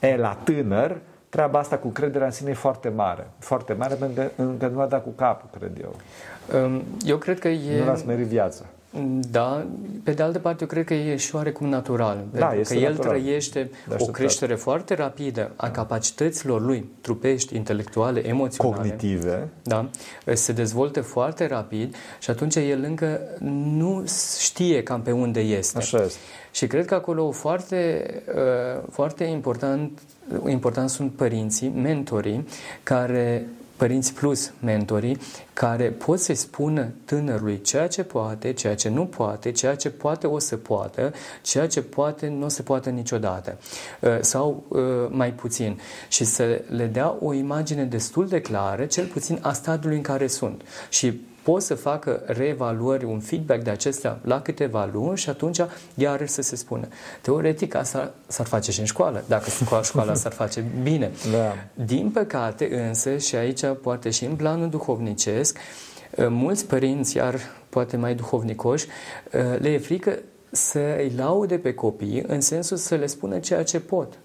[0.00, 0.96] E, la tânăr,
[1.28, 3.26] treaba asta cu crederea în sine e foarte mare.
[3.38, 5.94] Foarte mare pentru că încă nu a dat cu capul, cred eu.
[7.04, 7.78] Eu cred că e...
[7.78, 8.64] Nu l-a smerit viața.
[9.30, 9.66] Da,
[10.02, 12.90] pe de altă parte eu cred că e și oarecum natural, da, pentru că el
[12.90, 13.10] natural.
[13.10, 18.76] trăiește o creștere foarte rapidă a capacităților lui, trupești, intelectuale, emoționale.
[18.76, 19.48] Cognitive.
[19.62, 19.90] Da,
[20.32, 23.20] se dezvoltă foarte rapid și atunci el încă
[23.76, 24.04] nu
[24.38, 25.78] știe cam pe unde este.
[25.78, 26.18] Așa este.
[26.50, 30.00] Și cred că acolo foarte, uh, foarte important,
[30.48, 32.46] important sunt părinții, mentorii,
[32.82, 35.18] care părinți plus mentorii
[35.52, 40.26] care pot să-i spună tânărului ceea ce poate, ceea ce nu poate, ceea ce poate
[40.26, 41.12] o să poată,
[41.42, 43.58] ceea ce poate nu o să poată niciodată.
[44.00, 45.80] Uh, sau uh, mai puțin.
[46.08, 50.26] Și să le dea o imagine destul de clară, cel puțin a stadiului în care
[50.26, 50.62] sunt.
[50.88, 55.60] Și pot să facă reevaluări, un feedback de acestea la câteva luni și atunci
[55.94, 56.88] iarăși să se spună.
[57.20, 59.44] Teoretic asta s-ar face și în școală, dacă
[59.82, 61.10] școala s-ar face bine.
[61.32, 61.84] Da.
[61.84, 65.58] Din păcate însă, și aici poate și în planul duhovnicesc,
[66.18, 68.86] ă, mulți părinți, iar poate mai duhovnicoși,
[69.34, 70.18] ă, le e frică
[70.50, 74.18] să îi laude pe copii în sensul să le spună ceea ce pot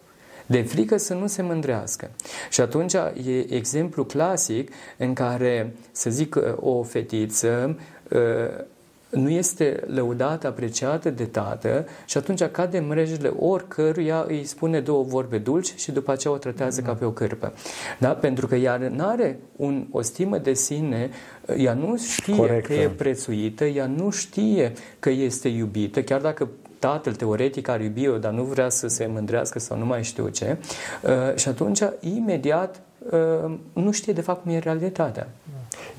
[0.52, 2.10] de frică să nu se mândrească.
[2.50, 7.78] Și atunci e exemplu clasic în care, să zic, o fetiță
[8.10, 8.66] uh,
[9.12, 15.04] nu este lăudată, apreciată de tată și atunci cade în mrejele oricăruia îi spune două
[15.04, 16.88] vorbe dulci și după aceea o tratează mm.
[16.88, 17.54] ca pe o cârpă.
[18.00, 18.10] Da?
[18.10, 21.10] Pentru că ea nu are un, o stimă de sine,
[21.58, 26.50] ea nu știe Corect, că e prețuită, ea nu știe că este iubită, chiar dacă
[26.82, 30.58] tatăl teoretic ar iubi-o, dar nu vrea să se mândrească sau nu mai știu ce.
[31.02, 35.28] Uh, și atunci, imediat, uh, nu știe de fapt cum e realitatea.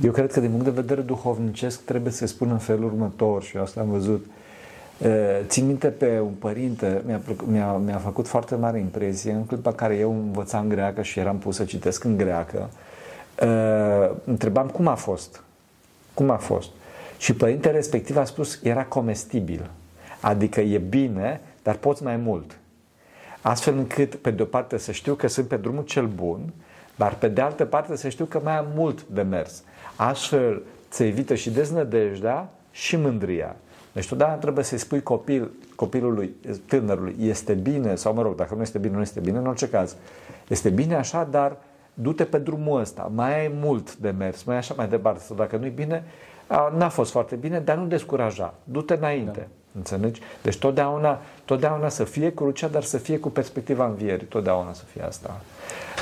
[0.01, 3.57] Eu cred că din punct de vedere duhovnicesc trebuie să spun în felul următor și
[3.57, 4.27] asta am văzut.
[4.99, 5.09] Uh,
[5.47, 9.97] țin minte pe un părinte, mi-a, mi-a, mi-a făcut foarte mare impresie în clipa care
[9.97, 12.71] eu învățam greacă și eram pus să citesc în greacă.
[14.25, 15.43] Întrebam cum a fost.
[16.15, 16.69] Cum a fost?
[17.19, 19.71] Și părintele respectiv a spus era comestibil.
[20.23, 22.59] Adică e bine, dar poți mai mult.
[23.41, 26.41] Astfel încât, pe de o parte, să știu că sunt pe drumul cel bun,
[26.97, 29.63] dar pe de altă parte să știu că mai am mult de mers.
[29.97, 33.57] Astfel se evită și deznădejdea și mândria.
[33.93, 36.35] Deci totdeauna trebuie să-i spui copil, copilului,
[36.67, 39.69] tânărului, este bine, sau mă rog, dacă nu este bine, nu este bine, în orice
[39.69, 39.97] caz.
[40.49, 41.57] Este bine așa, dar
[41.95, 45.21] du-te pe drumul ăsta, mai ai mult de mers, mai așa mai departe.
[45.21, 46.05] Sau dacă nu-i bine,
[46.77, 49.39] n-a fost foarte bine, dar nu descuraja, du-te înainte.
[49.39, 49.62] Da.
[49.77, 50.21] Înțelegi?
[50.43, 54.27] Deci totdeauna, totdeauna să fie crucea, dar să fie cu perspectiva învierii.
[54.27, 55.41] Totdeauna să fie asta.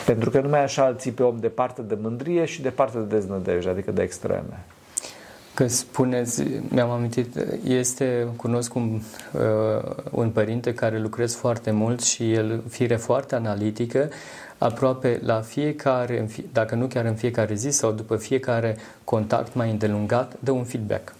[0.06, 3.70] Pentru că numai așa îl ții pe om departe de mândrie și departe de deznădejde,
[3.70, 4.64] adică de extreme.
[5.54, 9.00] Că spuneți, mi-am amintit, este, cunosc un,
[9.32, 14.08] uh, un părinte care lucrez foarte mult și el, fire foarte analitică,
[14.58, 20.36] aproape la fiecare, dacă nu chiar în fiecare zi sau după fiecare contact mai îndelungat,
[20.40, 21.14] dă un feedback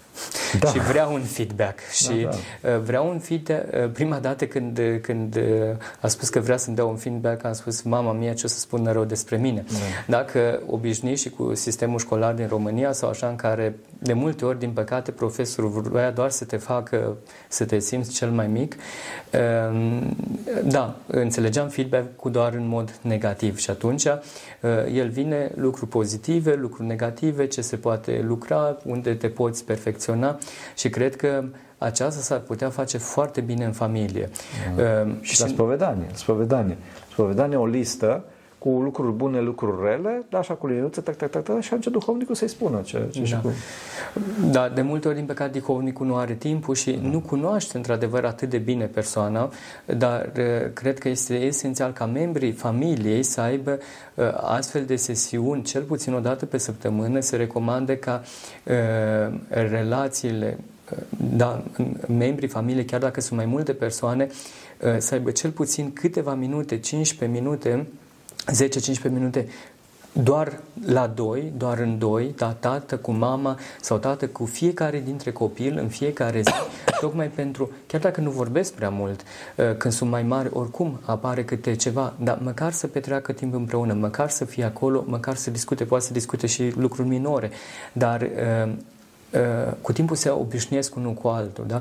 [0.58, 0.68] da.
[0.68, 1.78] și vreau un feedback.
[1.92, 2.30] Și da,
[2.62, 2.74] da.
[2.74, 3.74] Uh, vreau un feedback.
[3.74, 5.42] Uh, prima dată când, când uh,
[6.00, 8.58] a spus că vrea să-mi dea un feedback, am spus, mama mia, ce o să
[8.58, 9.64] spună rău despre mine.
[9.68, 9.76] Da.
[10.06, 14.58] Dacă obișnui și cu sistemul școlar din România sau așa în care de multe ori,
[14.58, 17.16] din păcate, profesorul vrea doar să te facă
[17.48, 18.76] să te simți cel mai mic,
[19.70, 20.16] um,
[20.64, 24.06] da, înțelegeam feedback cu doar în mod negativ și atunci
[24.94, 30.38] el vine lucruri pozitive, lucruri negative, ce se poate lucra, unde te poți perfecționa reacționa
[30.74, 31.44] și cred că
[31.78, 34.28] aceasta s-ar putea face foarte bine în familie.
[34.76, 34.82] Da.
[35.06, 36.06] Uh, și, și la spovedanie.
[36.12, 36.76] Spovedanie.
[37.12, 38.24] Spovedanie o listă
[38.60, 41.92] cu lucruri bune, lucruri rele, da, așa cu liniuță, tac, tac, tac, tac, și atunci
[41.92, 43.26] duhovnicul să-i spună ce, ce da.
[43.26, 43.50] și cum.
[44.50, 47.08] Da, de multe ori, din păcate, duhovnicul nu are timpul și da.
[47.08, 49.50] nu cunoaște, într-adevăr, atât de bine persoana,
[49.96, 53.78] dar uh, cred că este esențial ca membrii familiei să aibă
[54.14, 58.22] uh, astfel de sesiuni, cel puțin o dată pe săptămână, se recomandă ca
[58.64, 60.58] uh, relațiile
[60.92, 60.98] uh,
[61.36, 61.62] da,
[62.18, 64.28] membrii familiei, chiar dacă sunt mai multe persoane,
[64.80, 67.86] uh, să aibă cel puțin câteva minute, 15 minute,
[68.46, 69.48] 10-15 minute
[70.12, 75.32] doar la doi, doar în doi, da, tată cu mama sau tată cu fiecare dintre
[75.32, 76.52] copil în fiecare zi,
[77.00, 79.20] tocmai pentru, chiar dacă nu vorbesc prea mult,
[79.56, 83.92] uh, când sunt mai mari, oricum apare câte ceva, dar măcar să petreacă timp împreună,
[83.92, 87.50] măcar să fie acolo, măcar să discute, poate să discute și lucruri minore,
[87.92, 88.28] dar uh,
[88.60, 88.72] Uh,
[89.80, 91.64] cu timpul se obișnuiesc unul cu altul.
[91.66, 91.80] Da?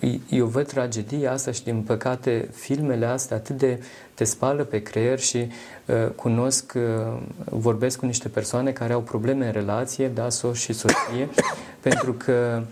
[0.00, 3.82] Uh, eu văd tragedia asta și, din păcate, filmele astea atât de
[4.14, 5.36] te spală pe creier și
[5.86, 6.72] uh, cunosc,
[7.44, 11.28] vorbesc cu niște persoane care au probleme în relație, da, soț și soție,
[11.86, 12.62] pentru că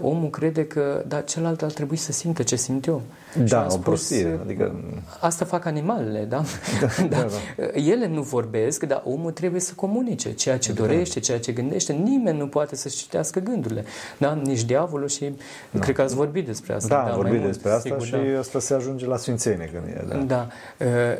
[0.00, 3.02] omul crede că da, celălalt ar trebui să simtă ce simt eu.
[3.48, 4.38] Da, o prostie.
[4.42, 4.74] Adică...
[5.20, 6.42] Asta fac animalele, da?
[7.08, 7.64] Da, da, da?
[7.74, 10.82] Ele nu vorbesc, dar omul trebuie să comunice ceea ce da.
[10.82, 11.92] dorește, ceea ce gândește.
[11.92, 13.84] Nimeni nu poate să-și citească gândurile.
[14.18, 14.32] Da?
[14.44, 15.34] Nici diavolul și
[15.70, 15.80] da.
[15.80, 16.94] cred că ați vorbit despre asta.
[16.94, 18.38] Da, da am vorbit despre asta sigur, și da.
[18.38, 20.04] asta se ajunge la sfințenie când e.
[20.08, 20.16] Da.
[20.16, 20.48] da.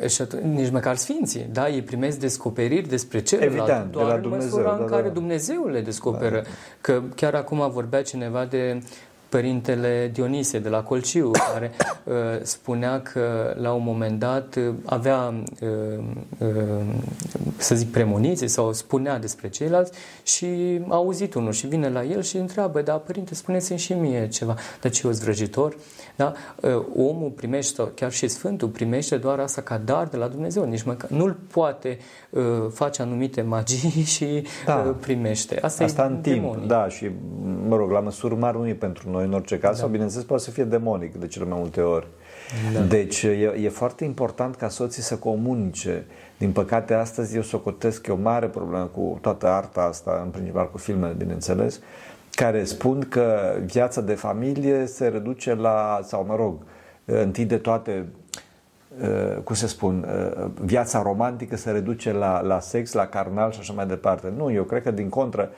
[0.01, 1.69] Uh, și atunci, nici măcar sfinții, da?
[1.69, 3.57] Ei primesc descoperiri despre celălalt.
[3.57, 5.13] Evident, doar de la Dumnezeu, în măsura da, în care da.
[5.13, 6.35] Dumnezeu le descoperă.
[6.35, 6.49] Da.
[6.81, 8.81] Că chiar acum vorbea cineva de
[9.29, 11.71] părintele Dionisie de la Colciu, care
[12.03, 16.03] uh, spunea că la un moment dat uh, avea, uh,
[16.37, 16.47] uh,
[17.57, 19.91] să zic, premoniție sau spunea despre ceilalți
[20.23, 24.27] și a auzit unul și vine la el și întreabă, da, părinte, spuneți-mi și mie
[24.27, 25.75] ceva, dar ce eu vrăjitor?
[26.15, 26.33] Da?
[26.61, 30.63] Uh, omul primește, sau chiar și Sfântul primește doar asta ca dar de la Dumnezeu,
[30.63, 31.97] nici măcar nu-l poate
[32.29, 34.85] uh, face anumite magii și da.
[34.87, 35.59] uh, primește.
[35.61, 36.67] Asta, asta e în timp, demonii.
[36.67, 37.09] da, și
[37.67, 39.79] mă rog, la măsură mare nu e pentru noi în orice caz, da.
[39.79, 42.07] sau bineînțeles poate să fie demonic de cele mai multe ori.
[42.73, 42.79] Da.
[42.79, 46.05] Deci e, e foarte important ca soții să comunice.
[46.37, 50.71] Din păcate, astăzi eu socotesc e o mare problemă cu toată arta asta, în principal
[50.71, 51.79] cu filmele, bineînțeles,
[52.31, 56.55] care spun că viața de familie se reduce la, sau mă rog,
[57.05, 58.05] întâi de toate,
[59.01, 63.59] uh, cum se spun, uh, viața romantică se reduce la, la sex, la carnal și
[63.59, 64.33] așa mai departe.
[64.37, 65.57] Nu, eu cred că din contră, uh,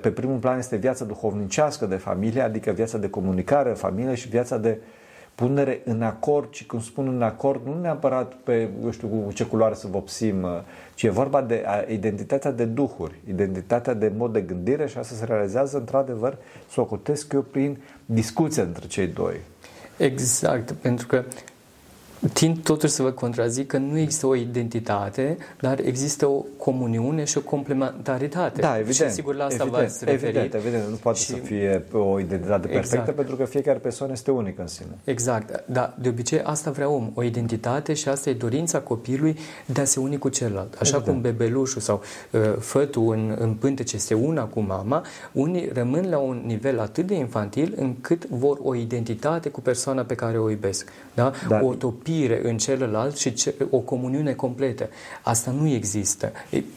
[0.00, 4.28] pe primul plan este viața duhovnicească de familie, adică viața de comunicare în familie și
[4.28, 4.86] viața de uh,
[5.34, 9.44] punere în acord și când spun în acord, nu neapărat pe, eu știu, cu ce
[9.44, 10.50] culoare să vopsim, uh,
[10.94, 15.24] ci e vorba de identitatea de duhuri, identitatea de mod de gândire și asta se
[15.24, 16.36] realizează într-adevăr,
[16.70, 16.98] să o
[17.32, 19.36] eu prin discuția între cei doi.
[19.96, 21.24] Exact, pentru că
[22.32, 27.38] tind totuși să vă contrazic că nu există o identitate, dar există o comuniune și
[27.38, 28.60] o complementaritate.
[28.60, 29.10] Da, evident.
[29.10, 30.36] Și sigur la asta evident, v-ați referit.
[30.36, 30.88] Evident, evident.
[30.88, 31.24] Nu poate și...
[31.24, 33.16] să fie o identitate perfectă exact.
[33.16, 34.98] pentru că fiecare persoană este unică în sine.
[35.04, 35.64] Exact.
[35.66, 39.84] Da, de obicei asta vrea om, o identitate și asta e dorința copilului de a
[39.84, 40.74] se uni cu celălalt.
[40.80, 41.22] Așa evident.
[41.22, 46.18] cum bebelușul sau uh, fătul în, în pântece se una cu mama, unii rămân la
[46.18, 50.92] un nivel atât de infantil încât vor o identitate cu persoana pe care o iubesc.
[51.14, 51.32] Da?
[51.48, 51.62] Dar...
[51.62, 53.34] O utopie iubire în celălalt și
[53.70, 54.88] o comuniune completă.
[55.22, 56.32] Asta nu există.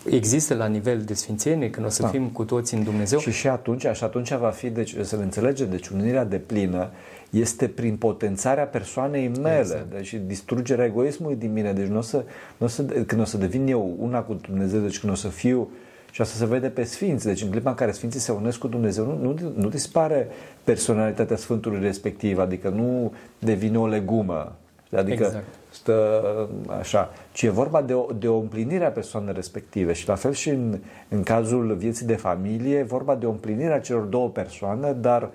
[0.10, 2.08] Există la nivel de sfințenie, când o să da.
[2.08, 3.20] fim cu toți în Dumnezeu.
[3.20, 6.90] Și și atunci, și atunci va fi, deci, să le înțelege, deci unirea de plină
[7.30, 9.92] este prin potențarea persoanei mele, exact.
[9.94, 11.74] deci distrugerea egoismului din mine.
[11.74, 12.24] Deci nu o să,
[12.58, 15.28] nu o să, când o să devin eu una cu Dumnezeu, deci când o să
[15.28, 15.70] fiu
[16.12, 17.26] și asta se vede pe Sfinți.
[17.26, 20.28] Deci în clipa în care Sfinții se unesc cu Dumnezeu, nu, nu, nu dispare
[20.64, 24.56] personalitatea Sfântului respectiv, adică nu devine o legumă
[24.96, 25.46] Adică exact.
[25.70, 27.10] stă așa.
[27.32, 30.50] Ci e vorba de o, de o împlinire a persoanei respective și la fel și
[30.50, 34.92] în, în cazul vieții de familie, e vorba de o împlinire a celor două persoane,
[34.92, 35.30] dar uh,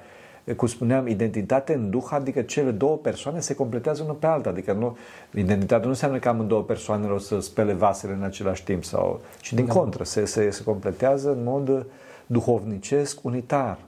[0.56, 4.48] cum spuneam, identitate în duh, adică cele două persoane se completează unul pe alta.
[4.48, 4.96] Adică nu,
[5.34, 9.52] identitatea nu înseamnă că amândouă persoanele o să spele vasele în același timp, sau, ci
[9.52, 9.72] din da.
[9.72, 11.86] contră, se, se, se completează în mod
[12.26, 13.78] duhovnicesc, unitar.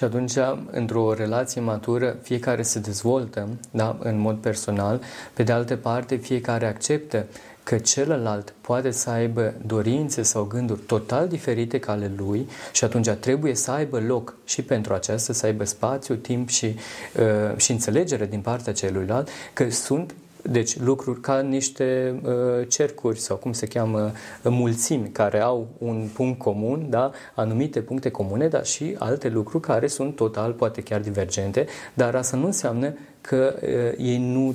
[0.00, 0.32] Și atunci,
[0.70, 5.00] într-o relație matură, fiecare se dezvoltă da, în mod personal,
[5.34, 7.26] pe de altă parte, fiecare acceptă
[7.62, 13.08] că celălalt poate să aibă dorințe sau gânduri total diferite ca ale lui și atunci
[13.08, 18.26] trebuie să aibă loc și pentru aceasta, să aibă spațiu, timp și, uh, și înțelegere
[18.26, 24.12] din partea celuilalt, că sunt deci lucruri ca niște uh, cercuri sau cum se cheamă
[24.42, 27.10] mulțimi care au un punct comun, da?
[27.34, 32.36] anumite puncte comune, dar și alte lucruri care sunt total, poate chiar divergente, dar asta
[32.36, 34.54] nu înseamnă că uh, ei nu,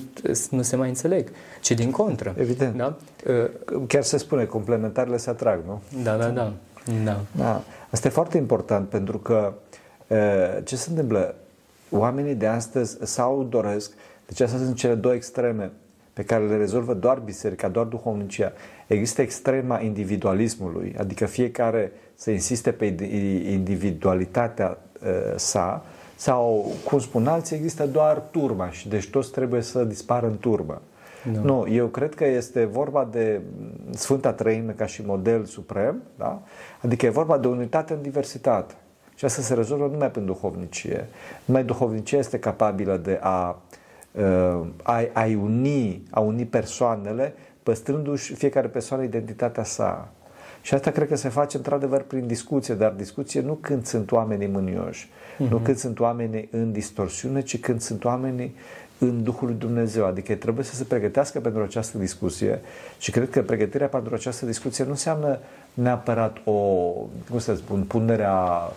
[0.50, 1.30] nu se mai înțeleg,
[1.62, 2.36] ci din contră.
[2.38, 2.76] Evident.
[2.78, 2.98] Da?
[3.28, 3.50] Uh,
[3.88, 5.82] chiar se spune, complementarele se atrag, nu?
[6.04, 6.54] Da, da, da.
[7.04, 7.20] da.
[7.32, 7.64] da.
[7.92, 9.54] Asta e foarte important pentru că
[10.08, 10.18] uh,
[10.64, 11.36] ce se întâmplă?
[11.90, 13.92] Oamenii de astăzi sau doresc
[14.28, 15.72] deci astea sunt cele două extreme
[16.16, 18.52] pe care le rezolvă doar biserica, doar duhovnicia.
[18.88, 22.86] Există extrema individualismului, adică fiecare să insiste pe
[23.50, 25.86] individualitatea uh, sa,
[26.16, 30.82] sau, cum spun alții, există doar turma și deci toți trebuie să dispară în turmă.
[31.32, 31.42] No.
[31.42, 33.42] Nu, eu cred că este vorba de
[33.90, 36.42] Sfânta Trăime ca și model suprem, da?
[36.82, 38.74] adică e vorba de unitate în diversitate.
[39.16, 41.08] Și asta se rezolvă numai prin duhovnicie.
[41.46, 43.56] Numai duhovnicia este capabilă de a uh,
[44.18, 50.10] uh, ai, ai uni, a uni persoanele, păstrându-și fiecare persoană identitatea sa.
[50.62, 54.48] Și asta cred că se face într-adevăr prin discuție, dar discuție nu când sunt oamenii
[54.48, 55.38] mânioși, uh-huh.
[55.38, 55.64] nu mhm.
[55.64, 58.56] când sunt oamenii în distorsiune, ci când sunt oamenii
[58.98, 60.06] în Duhul lui Dumnezeu.
[60.06, 62.62] Adică trebuie să se pregătească pentru această discuție
[62.98, 65.40] și cred că pregătirea pentru această discuție nu înseamnă
[65.74, 66.52] neapărat o,
[67.30, 68.72] cum să spun, punerea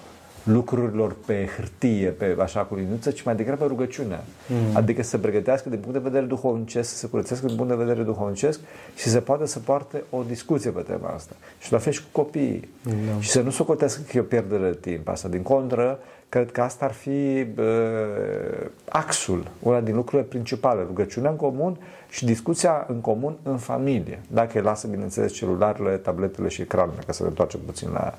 [0.48, 4.24] lucrurilor pe hârtie, pe așa cu liniuță, ci mai degrabă rugăciunea.
[4.48, 4.76] Mm.
[4.76, 8.02] Adică să pregătească din punct de vedere duhovnicesc, să se curățească din punct de vedere
[8.02, 8.60] duhovnicesc
[8.96, 11.36] și să poată să poarte o discuție pe tema asta.
[11.58, 12.68] Și la fel și cu copiii.
[12.82, 13.20] Mm.
[13.20, 15.08] Și să nu socotească că e o pierdere de timp.
[15.08, 20.82] Asta din contră, cred că asta ar fi uh, axul, una din lucrurile principale.
[20.82, 24.20] Rugăciunea în comun și discuția în comun în familie.
[24.28, 28.14] Dacă îi lasă, bineînțeles, celularele, tabletele și ecranele, ca să ne întoarcem puțin la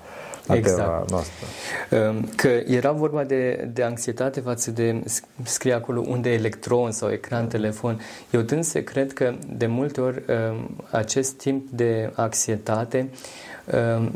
[0.56, 1.10] exact.
[1.10, 1.46] noastră.
[1.90, 5.04] Ehm, că era vorba de, de anxietate față de,
[5.44, 8.02] scrie acolo, unde electron sau ecran, telefon.
[8.32, 13.10] Eu tând să cred că de multe ori ehm, acest timp de anxietate ehm,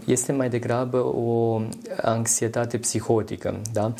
[0.05, 1.61] este mai degrabă o
[2.01, 3.59] anxietate psihotică.
[3.73, 3.93] Da?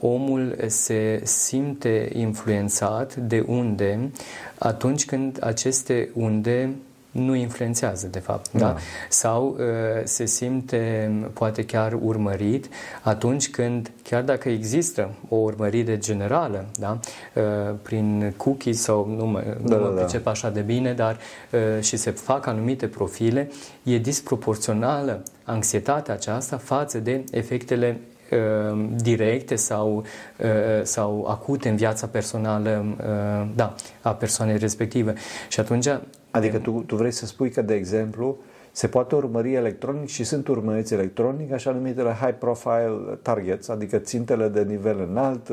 [0.00, 4.10] Omul se simte influențat de unde
[4.58, 6.74] atunci când aceste unde
[7.14, 8.52] nu influențează, de fapt.
[8.52, 8.58] Da?
[8.58, 8.76] da?
[9.08, 9.64] Sau uh,
[10.04, 12.68] se simte poate chiar urmărit
[13.02, 16.98] atunci când, chiar dacă există o urmărire generală, da?
[17.34, 20.02] Uh, prin cookies sau nu mă, da, nu mă da, da.
[20.02, 21.18] pricep așa de bine, dar
[21.50, 23.50] uh, și se fac anumite profile,
[23.82, 28.00] e disproporțională anxietatea aceasta față de efectele
[28.30, 30.04] uh, directe sau,
[30.38, 35.14] uh, sau acute în viața personală uh, da, a persoanei respective.
[35.48, 35.86] Și atunci
[36.34, 38.38] Adică tu, tu vrei să spui că, de exemplu,
[38.72, 44.48] se poate urmări electronic și sunt urmăriți electronic, așa numitele high profile targets, adică țintele
[44.48, 45.50] de nivel înalt,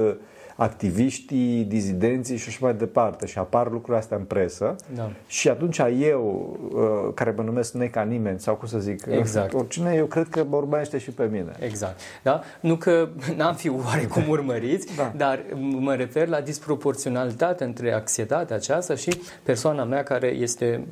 [0.62, 3.26] activiștii, dizidenții și așa mai departe.
[3.26, 4.76] Și apar lucrurile astea în presă.
[4.96, 5.12] Da.
[5.28, 9.54] Și atunci eu, uh, care mă numesc neca nimeni, sau cum să zic, exact.
[9.54, 11.56] oricine, eu cred că mă urmărește și pe mine.
[11.60, 12.00] Exact.
[12.24, 12.42] Da?
[12.60, 15.14] Nu că n-am fi oarecum urmăriți, da.
[15.16, 15.44] dar
[15.80, 20.84] mă refer la disproporționalitate între anxietatea aceasta și persoana mea care este,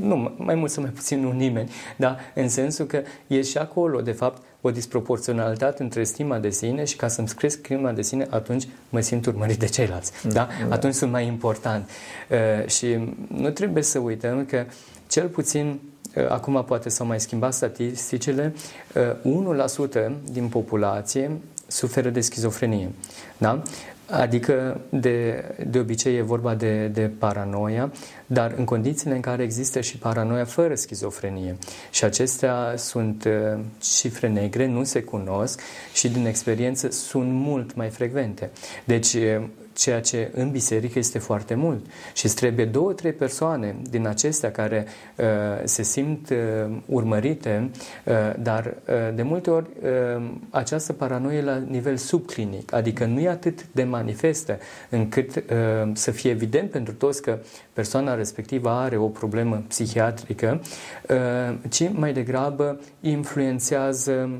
[0.00, 2.16] nu, mai mult sau mai puțin un nimeni, da?
[2.34, 6.96] în sensul că e și acolo, de fapt, o disproporționalitate între stima de sine și
[6.96, 10.12] ca să-mi cresc stima de sine, atunci mă simt urmărit de ceilalți.
[10.22, 10.48] Mm, da?
[10.68, 10.74] da?
[10.74, 11.88] Atunci sunt mai important.
[12.30, 14.64] Uh, și nu trebuie să uităm că
[15.06, 15.80] cel puțin
[16.16, 18.54] uh, acum poate s-au mai schimbat statisticile,
[19.24, 19.66] uh,
[20.08, 22.90] 1% din populație suferă de schizofrenie.
[23.38, 23.62] Da?
[24.12, 27.92] Adică, de, de obicei, e vorba de, de paranoia,
[28.26, 31.56] dar în condițiile în care există și paranoia fără schizofrenie.
[31.90, 35.60] Și acestea sunt uh, cifre negre, nu se cunosc
[35.92, 38.50] și, din experiență, sunt mult mai frecvente.
[38.84, 39.42] Deci, uh,
[39.72, 41.86] ceea ce în biserică este foarte mult.
[42.14, 44.86] Și îți trebuie două, trei persoane din acestea care
[45.16, 45.26] uh,
[45.64, 47.70] se simt uh, urmărite,
[48.04, 53.28] uh, dar uh, de multe ori uh, această paranoie la nivel subclinic, adică nu e
[53.28, 54.58] atât de manifestă
[54.90, 55.42] încât uh,
[55.92, 57.38] să fie evident pentru toți că
[57.72, 60.60] persoana respectivă are o problemă psihiatrică,
[61.08, 64.30] uh, ci mai degrabă influențează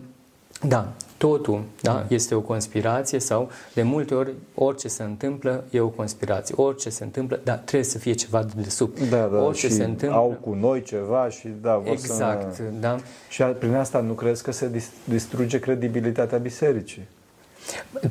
[0.68, 5.80] da, totul da, da, este o conspirație sau de multe ori orice se întâmplă e
[5.80, 6.54] o conspirație.
[6.58, 8.98] Orice se întâmplă, dar trebuie să fie ceva de sub.
[9.10, 10.18] Da, da, orice și se întâmplă.
[10.18, 12.62] au cu noi ceva și da, vor Exact, să...
[12.80, 12.98] da.
[13.28, 17.08] Și prin asta nu crezi că se distruge credibilitatea bisericii?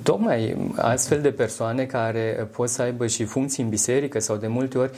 [0.04, 4.78] Tocmai astfel de persoane care pot să aibă și funcții în biserică sau de multe
[4.78, 4.92] ori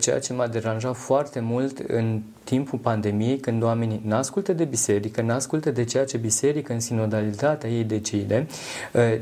[0.00, 5.22] ceea ce m-a deranjat foarte mult în timpul pandemiei când oamenii nu ascultă de biserică,
[5.22, 8.46] nu ascultă de ceea ce biserică în sinodalitatea ei decide,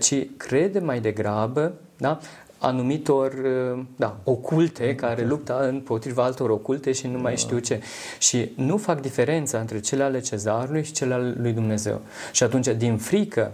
[0.00, 2.18] ci crede mai degrabă da,
[2.58, 3.34] anumitor
[3.96, 7.80] da, oculte care luptă împotriva altor oculte și nu mai știu ce.
[8.18, 12.00] Și nu fac diferența între cele ale cezarului și cele ale lui Dumnezeu.
[12.32, 13.52] Și atunci, din frică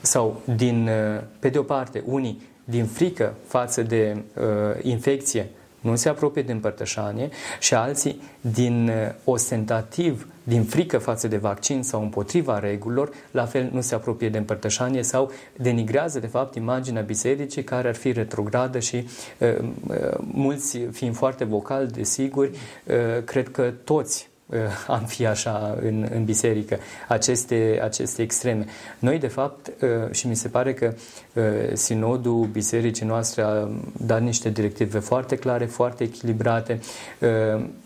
[0.00, 0.90] sau din,
[1.38, 4.44] pe de o parte, unii din frică față de uh,
[4.82, 7.28] infecție nu se apropie de împărtășanie
[7.60, 13.70] și alții din uh, ostentativ, din frică față de vaccin sau împotriva regulilor, la fel
[13.72, 18.78] nu se apropie de împărtășanie sau denigrează de fapt imaginea bisericii care ar fi retrogradă
[18.78, 19.08] și
[19.38, 19.48] uh,
[19.88, 24.37] uh, mulți fiind foarte vocali, desigur, uh, cred că toți Uh,
[24.86, 26.78] am fi așa în, în biserică,
[27.08, 28.64] aceste, aceste extreme.
[28.98, 30.94] Noi, de fapt, uh, și mi se pare că
[31.32, 31.42] uh,
[31.72, 36.80] sinodul bisericii noastre a dat niște directive foarte clare, foarte echilibrate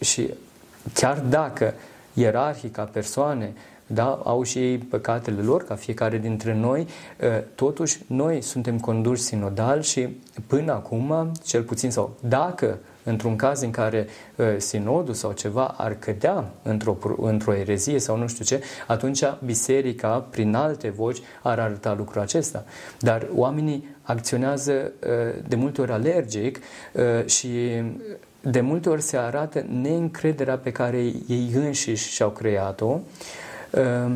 [0.01, 0.31] și
[0.93, 1.75] chiar dacă
[2.13, 3.53] ierarhic ca persoane
[3.87, 6.87] da, au și ei păcatele lor, ca fiecare dintre noi,
[7.55, 10.09] totuși noi suntem conduși sinodal și
[10.47, 15.95] până acum, cel puțin sau dacă într-un caz în care uh, sinodul sau ceva ar
[15.99, 21.95] cădea într-o, într-o erezie sau nu știu ce, atunci biserica, prin alte voci, ar arăta
[21.95, 22.65] lucrul acesta.
[22.99, 26.59] Dar oamenii acționează uh, de multe ori alergic
[26.93, 27.83] uh, și
[28.41, 30.97] de multe ori se arată neîncrederea pe care
[31.27, 33.01] ei înșiși și-au creat-o
[33.71, 34.13] uh,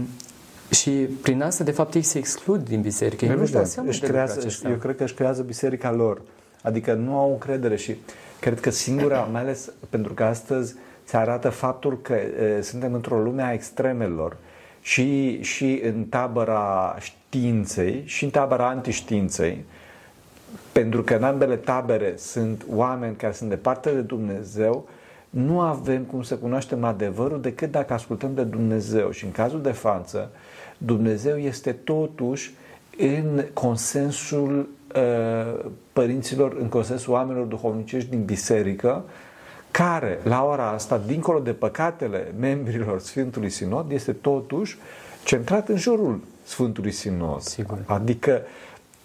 [0.70, 0.90] și
[1.22, 3.24] prin asta, de fapt, ei se exclud din biserică.
[3.24, 3.42] Ei nu
[3.86, 6.22] își creează, eu cred că își creează biserica lor.
[6.66, 7.96] Adică nu au încredere și
[8.40, 13.18] Cred că singura, mai ales pentru că astăzi se arată faptul că e, suntem într-o
[13.18, 14.36] lume a extremelor
[14.80, 19.64] și, și în tabăra științei și în tabăra antiștiinței,
[20.72, 24.88] pentru că în ambele tabere sunt oameni care sunt departe de Dumnezeu,
[25.30, 29.10] nu avem cum să cunoaștem adevărul decât dacă ascultăm de Dumnezeu.
[29.10, 30.30] Și în cazul de față,
[30.78, 32.54] Dumnezeu este totuși
[32.98, 39.04] în consensul Uh, părinților în consensul oamenilor duhovnicești din biserică,
[39.70, 44.78] care, la ora asta, dincolo de păcatele membrilor Sfântului Sinod, este totuși
[45.24, 47.40] centrat în jurul Sfântului Sinod.
[47.40, 47.78] Sigur.
[47.86, 48.42] Adică,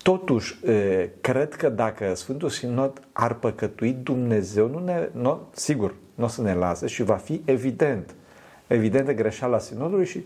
[0.03, 6.23] totuși, uh, cred că dacă Sfântul Sinod ar păcătui Dumnezeu, nu ne, nu, sigur, nu
[6.23, 8.15] o să ne lasă și va fi evident
[8.67, 10.25] evidentă greșeala sinodului și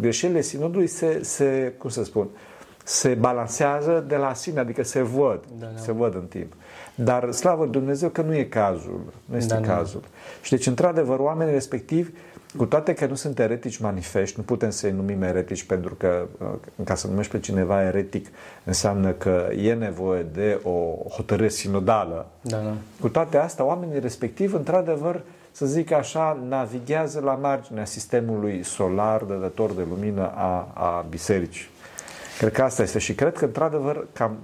[0.00, 2.51] greșelile sinodului se, se cum să spun, uh,
[2.84, 5.80] se balansează de la sine, adică se văd, da, da.
[5.80, 6.52] se văd în timp.
[6.94, 10.00] Dar slavă Dumnezeu că nu e cazul, nu este da, cazul.
[10.00, 10.08] Da.
[10.42, 12.10] Și deci, într-adevăr, oamenii respectivi,
[12.56, 16.46] cu toate că nu sunt eretici manifesti, nu putem să-i numim eretici pentru că, uh,
[16.84, 18.26] ca să numești pe cineva eretic,
[18.64, 22.26] înseamnă că e nevoie de o hotărâre sinodală.
[22.40, 22.74] Da, da.
[23.00, 29.72] Cu toate astea, oamenii respectivi, într-adevăr, să zic așa, navighează la marginea sistemului solar, dădător
[29.72, 31.70] de lumină a, a bisericii.
[32.42, 34.34] Cred că asta este și cred că, într-adevăr, ca,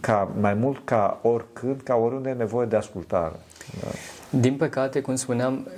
[0.00, 3.34] ca mai mult ca oricând, ca oriunde, e nevoie de ascultare.
[3.80, 3.88] Da.
[4.30, 5.68] Din păcate, cum spuneam,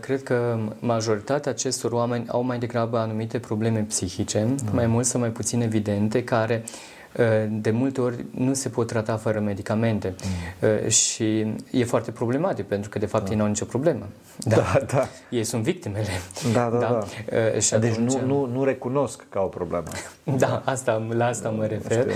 [0.00, 4.56] cred că majoritatea acestor oameni au mai degrabă anumite probleme psihice, mm.
[4.72, 6.99] mai mult sau mai puțin evidente, care uh, Eh,
[7.48, 10.68] de multe ori nu se pot trata fără medicamente mm.
[10.68, 13.30] Eh, și e foarte problematic pentru că de fapt da.
[13.30, 14.08] ei nu au nicio problemă.
[14.38, 14.80] Da, da.
[14.94, 15.08] da.
[15.30, 16.08] Ei sunt victimele.
[16.52, 16.86] Da, da, da.
[16.86, 17.36] da.
[17.36, 18.12] Eh, și deci atunci...
[18.12, 19.88] nu, nu, nu recunosc ca o problemă.
[20.36, 22.06] Da, asta, la asta mă refer.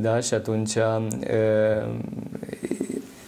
[0.00, 0.76] Da, și atunci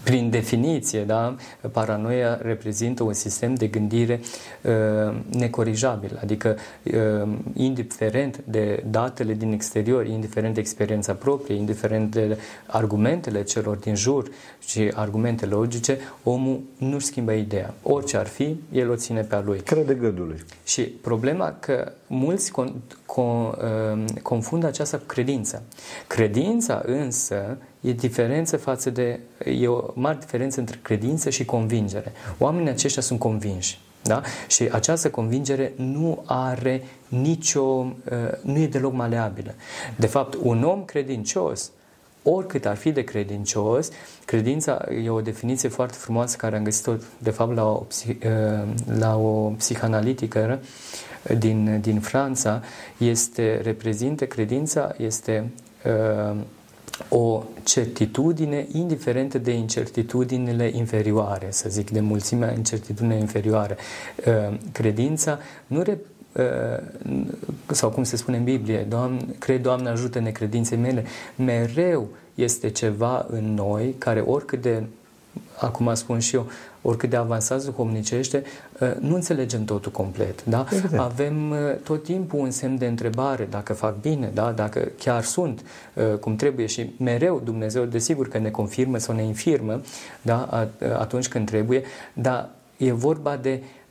[0.04, 1.36] prin definiție, da,
[1.72, 4.20] paranoia reprezintă un sistem de gândire
[4.62, 12.38] uh, necorijabil, adică uh, indiferent de datele din exterior, indiferent de experiența proprie, indiferent de
[12.66, 14.30] argumentele celor din jur
[14.66, 17.74] și argumente logice, omul nu-și schimbă ideea.
[17.82, 19.58] Orice ar fi, el o ține pe a lui.
[19.58, 20.44] Crede gândului.
[20.64, 22.74] Și problema că mulți con,
[23.06, 25.62] con, uh, confundă aceasta cu credința.
[26.06, 32.12] Credința însă e diferență față de, e o mare diferență între credință și convingere.
[32.38, 33.78] Oamenii aceștia sunt convinși.
[34.02, 34.22] Da?
[34.46, 37.92] Și această convingere nu are nicio, uh,
[38.42, 39.54] nu e deloc maleabilă.
[39.96, 41.70] De fapt, un om credincios
[42.24, 43.88] oricât ar fi de credincios,
[44.24, 47.86] credința e o definiție foarte frumoasă care am găsit-o, de fapt, la o,
[48.98, 50.60] la o psihanalitică
[51.38, 52.62] din, din Franța,
[52.98, 55.50] este, reprezintă, credința este
[56.30, 56.36] uh,
[57.08, 63.76] o certitudine indiferentă de incertitudinile inferioare, să zic, de mulțimea incertitudine inferioare.
[64.26, 66.13] Uh, credința nu re, uh,
[67.66, 71.04] sau cum se spune în Biblie, Doamne, cred, Doamne, ajută-ne credinței mele,
[71.36, 74.82] mereu este ceva în noi care oricât de
[75.60, 76.46] acum spun și eu,
[76.82, 78.42] oricât de avansați duhovnicește,
[78.80, 80.44] uh, nu înțelegem totul complet.
[80.44, 80.66] Da?
[80.72, 81.00] Evident.
[81.00, 84.52] Avem uh, tot timpul un semn de întrebare dacă fac bine, da?
[84.52, 85.62] dacă chiar sunt
[85.94, 89.80] uh, cum trebuie și mereu Dumnezeu, desigur că ne confirmă sau ne infirmă
[90.22, 90.68] da?
[90.98, 91.82] atunci când trebuie,
[92.12, 93.83] dar e vorba de Uh,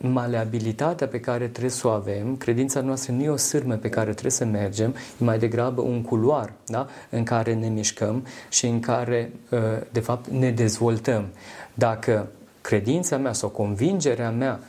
[0.00, 4.10] maleabilitatea pe care trebuie să o avem, credința noastră nu e o sârmă pe care
[4.10, 6.86] trebuie să mergem, e mai degrabă un culoar da?
[7.10, 9.58] în care ne mișcăm și în care, uh,
[9.92, 11.26] de fapt, ne dezvoltăm.
[11.74, 12.28] Dacă
[12.60, 14.60] credința mea sau convingerea mea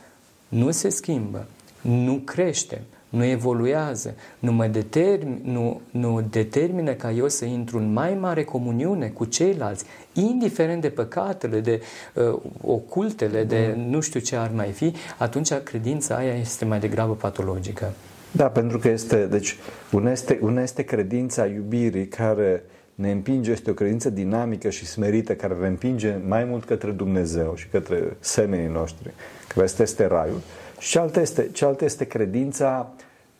[0.48, 1.46] nu se schimbă,
[1.80, 7.92] nu crește, nu evoluează, nu mă determin, nu, nu determină ca eu să intru în
[7.92, 11.80] mai mare comuniune cu ceilalți, indiferent de păcatele, de
[12.14, 13.82] uh, ocultele, de da.
[13.82, 17.92] nu știu ce ar mai fi, atunci credința aia este mai degrabă patologică.
[18.30, 19.56] Da, pentru că este, deci,
[19.92, 22.62] una este, una este credința iubirii care
[22.94, 27.54] ne împinge, este o credință dinamică și smerită care ne împinge mai mult către Dumnezeu
[27.56, 29.10] și către semenii noștri,
[29.48, 30.40] care este, este raiul.
[30.78, 32.90] Și cealaltă este, cealaltă este credința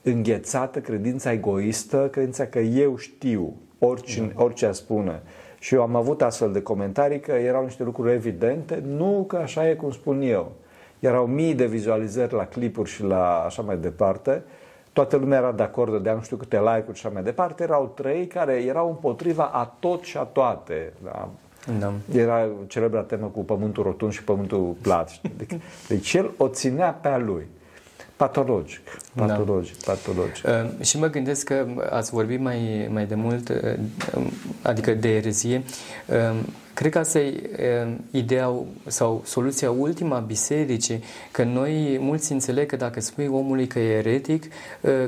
[0.03, 4.43] înghețată, credința egoistă, credința că eu știu orice, da.
[4.43, 5.23] orice a spune.
[5.59, 9.69] Și eu am avut astfel de comentarii că erau niște lucruri evidente, nu că așa
[9.69, 10.53] e cum spun eu.
[10.99, 14.43] Erau mii de vizualizări la clipuri și la așa mai departe.
[14.93, 17.63] Toată lumea era de acord, de nu știu câte like-uri și așa mai departe.
[17.63, 20.93] Erau trei care erau împotriva a tot și a toate.
[21.05, 21.29] Da?
[21.79, 21.93] Da.
[22.15, 25.21] Era celebra temă cu pământul rotund și pământul plat.
[25.37, 27.47] Deci, deci el o ținea pe a lui.
[28.17, 28.81] Patologic,
[29.15, 29.93] patologic, da.
[29.93, 30.45] patologic.
[30.45, 34.27] Uh, și mă gândesc că ați vorbit mai, mai de mult, uh,
[34.63, 35.63] adică de erezie.
[36.07, 36.41] Uh,
[36.79, 38.53] Cred că asta e ideea
[38.87, 43.97] sau soluția ultima a bisericii, că noi mulți înțeleg că dacă spui omului că e
[43.97, 44.45] eretic,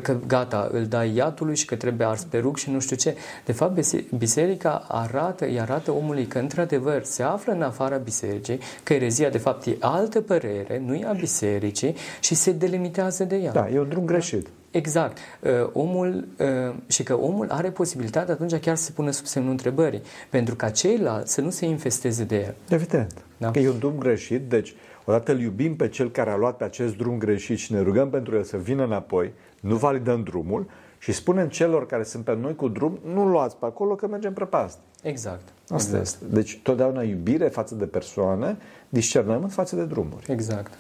[0.03, 3.17] că gata, îl dai iatului și că trebuie ars pe rug și nu știu ce.
[3.45, 8.93] De fapt, biserica arată, îi arată omului că într-adevăr se află în afara bisericii, că
[8.93, 13.53] erezia de fapt e altă părere, nu e a bisericii și se delimitează de ea.
[13.53, 14.49] Da, e un drum greșit.
[14.71, 15.19] Exact.
[15.41, 19.51] Uh, omul, uh, și că omul are posibilitatea atunci chiar să se pună sub semnul
[19.51, 22.55] întrebării, pentru ca ceilalți să nu se infesteze de el.
[22.69, 23.25] Evident.
[23.37, 23.51] Da?
[23.51, 26.65] Că e un drum greșit, deci odată îl iubim pe cel care a luat pe
[26.65, 30.67] acest drum greșit și ne rugăm pentru el să vină înapoi, nu validăm drumul
[30.99, 34.33] și spunem celor care sunt pe noi cu drum, nu luați pe acolo că mergem
[34.33, 34.79] prăpast.
[35.03, 35.49] Exact.
[35.69, 36.03] Asta exact.
[36.03, 36.35] este.
[36.35, 38.57] Deci totdeauna iubire față de persoane,
[38.89, 40.33] discernământ față de drumuri.
[40.33, 40.73] Exact.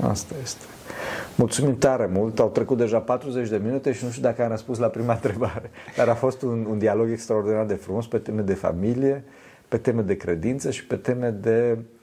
[0.00, 0.64] Asta este.
[1.36, 2.38] Mulțumim tare mult.
[2.38, 5.70] Au trecut deja 40 de minute și nu știu dacă am răspuns la prima întrebare.
[5.96, 9.24] Dar a fost un, un dialog extraordinar de frumos pe teme de familie,
[9.68, 12.01] pe teme de credință și pe teme de Uh,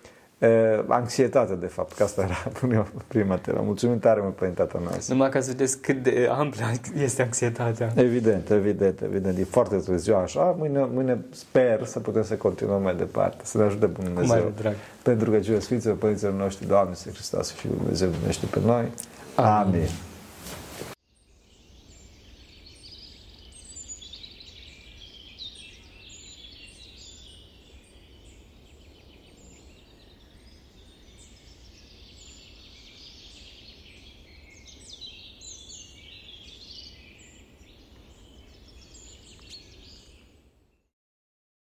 [0.88, 2.52] anxietate, de fapt, că asta era
[3.08, 3.62] prima temă.
[3.64, 5.08] Mulțumim tare mult, Părinte Atanas.
[5.10, 6.64] Numai ca să vedeți cât de amplă
[6.98, 7.92] este anxietatea.
[7.96, 9.38] Evident, evident, evident.
[9.38, 10.56] E foarte târziu așa.
[10.58, 14.42] Mâine, mâine sper să putem să continuăm mai departe, să ne ajute Bunul Dumnezeu.
[14.44, 14.74] Mai drag.
[15.04, 18.92] Pentru că cele Sfinților Părinților noștri, Doamne, Să Hristos și Dumnezeu Dumnezeu pe noi.
[19.36, 19.76] Amin.
[19.76, 19.90] Amin.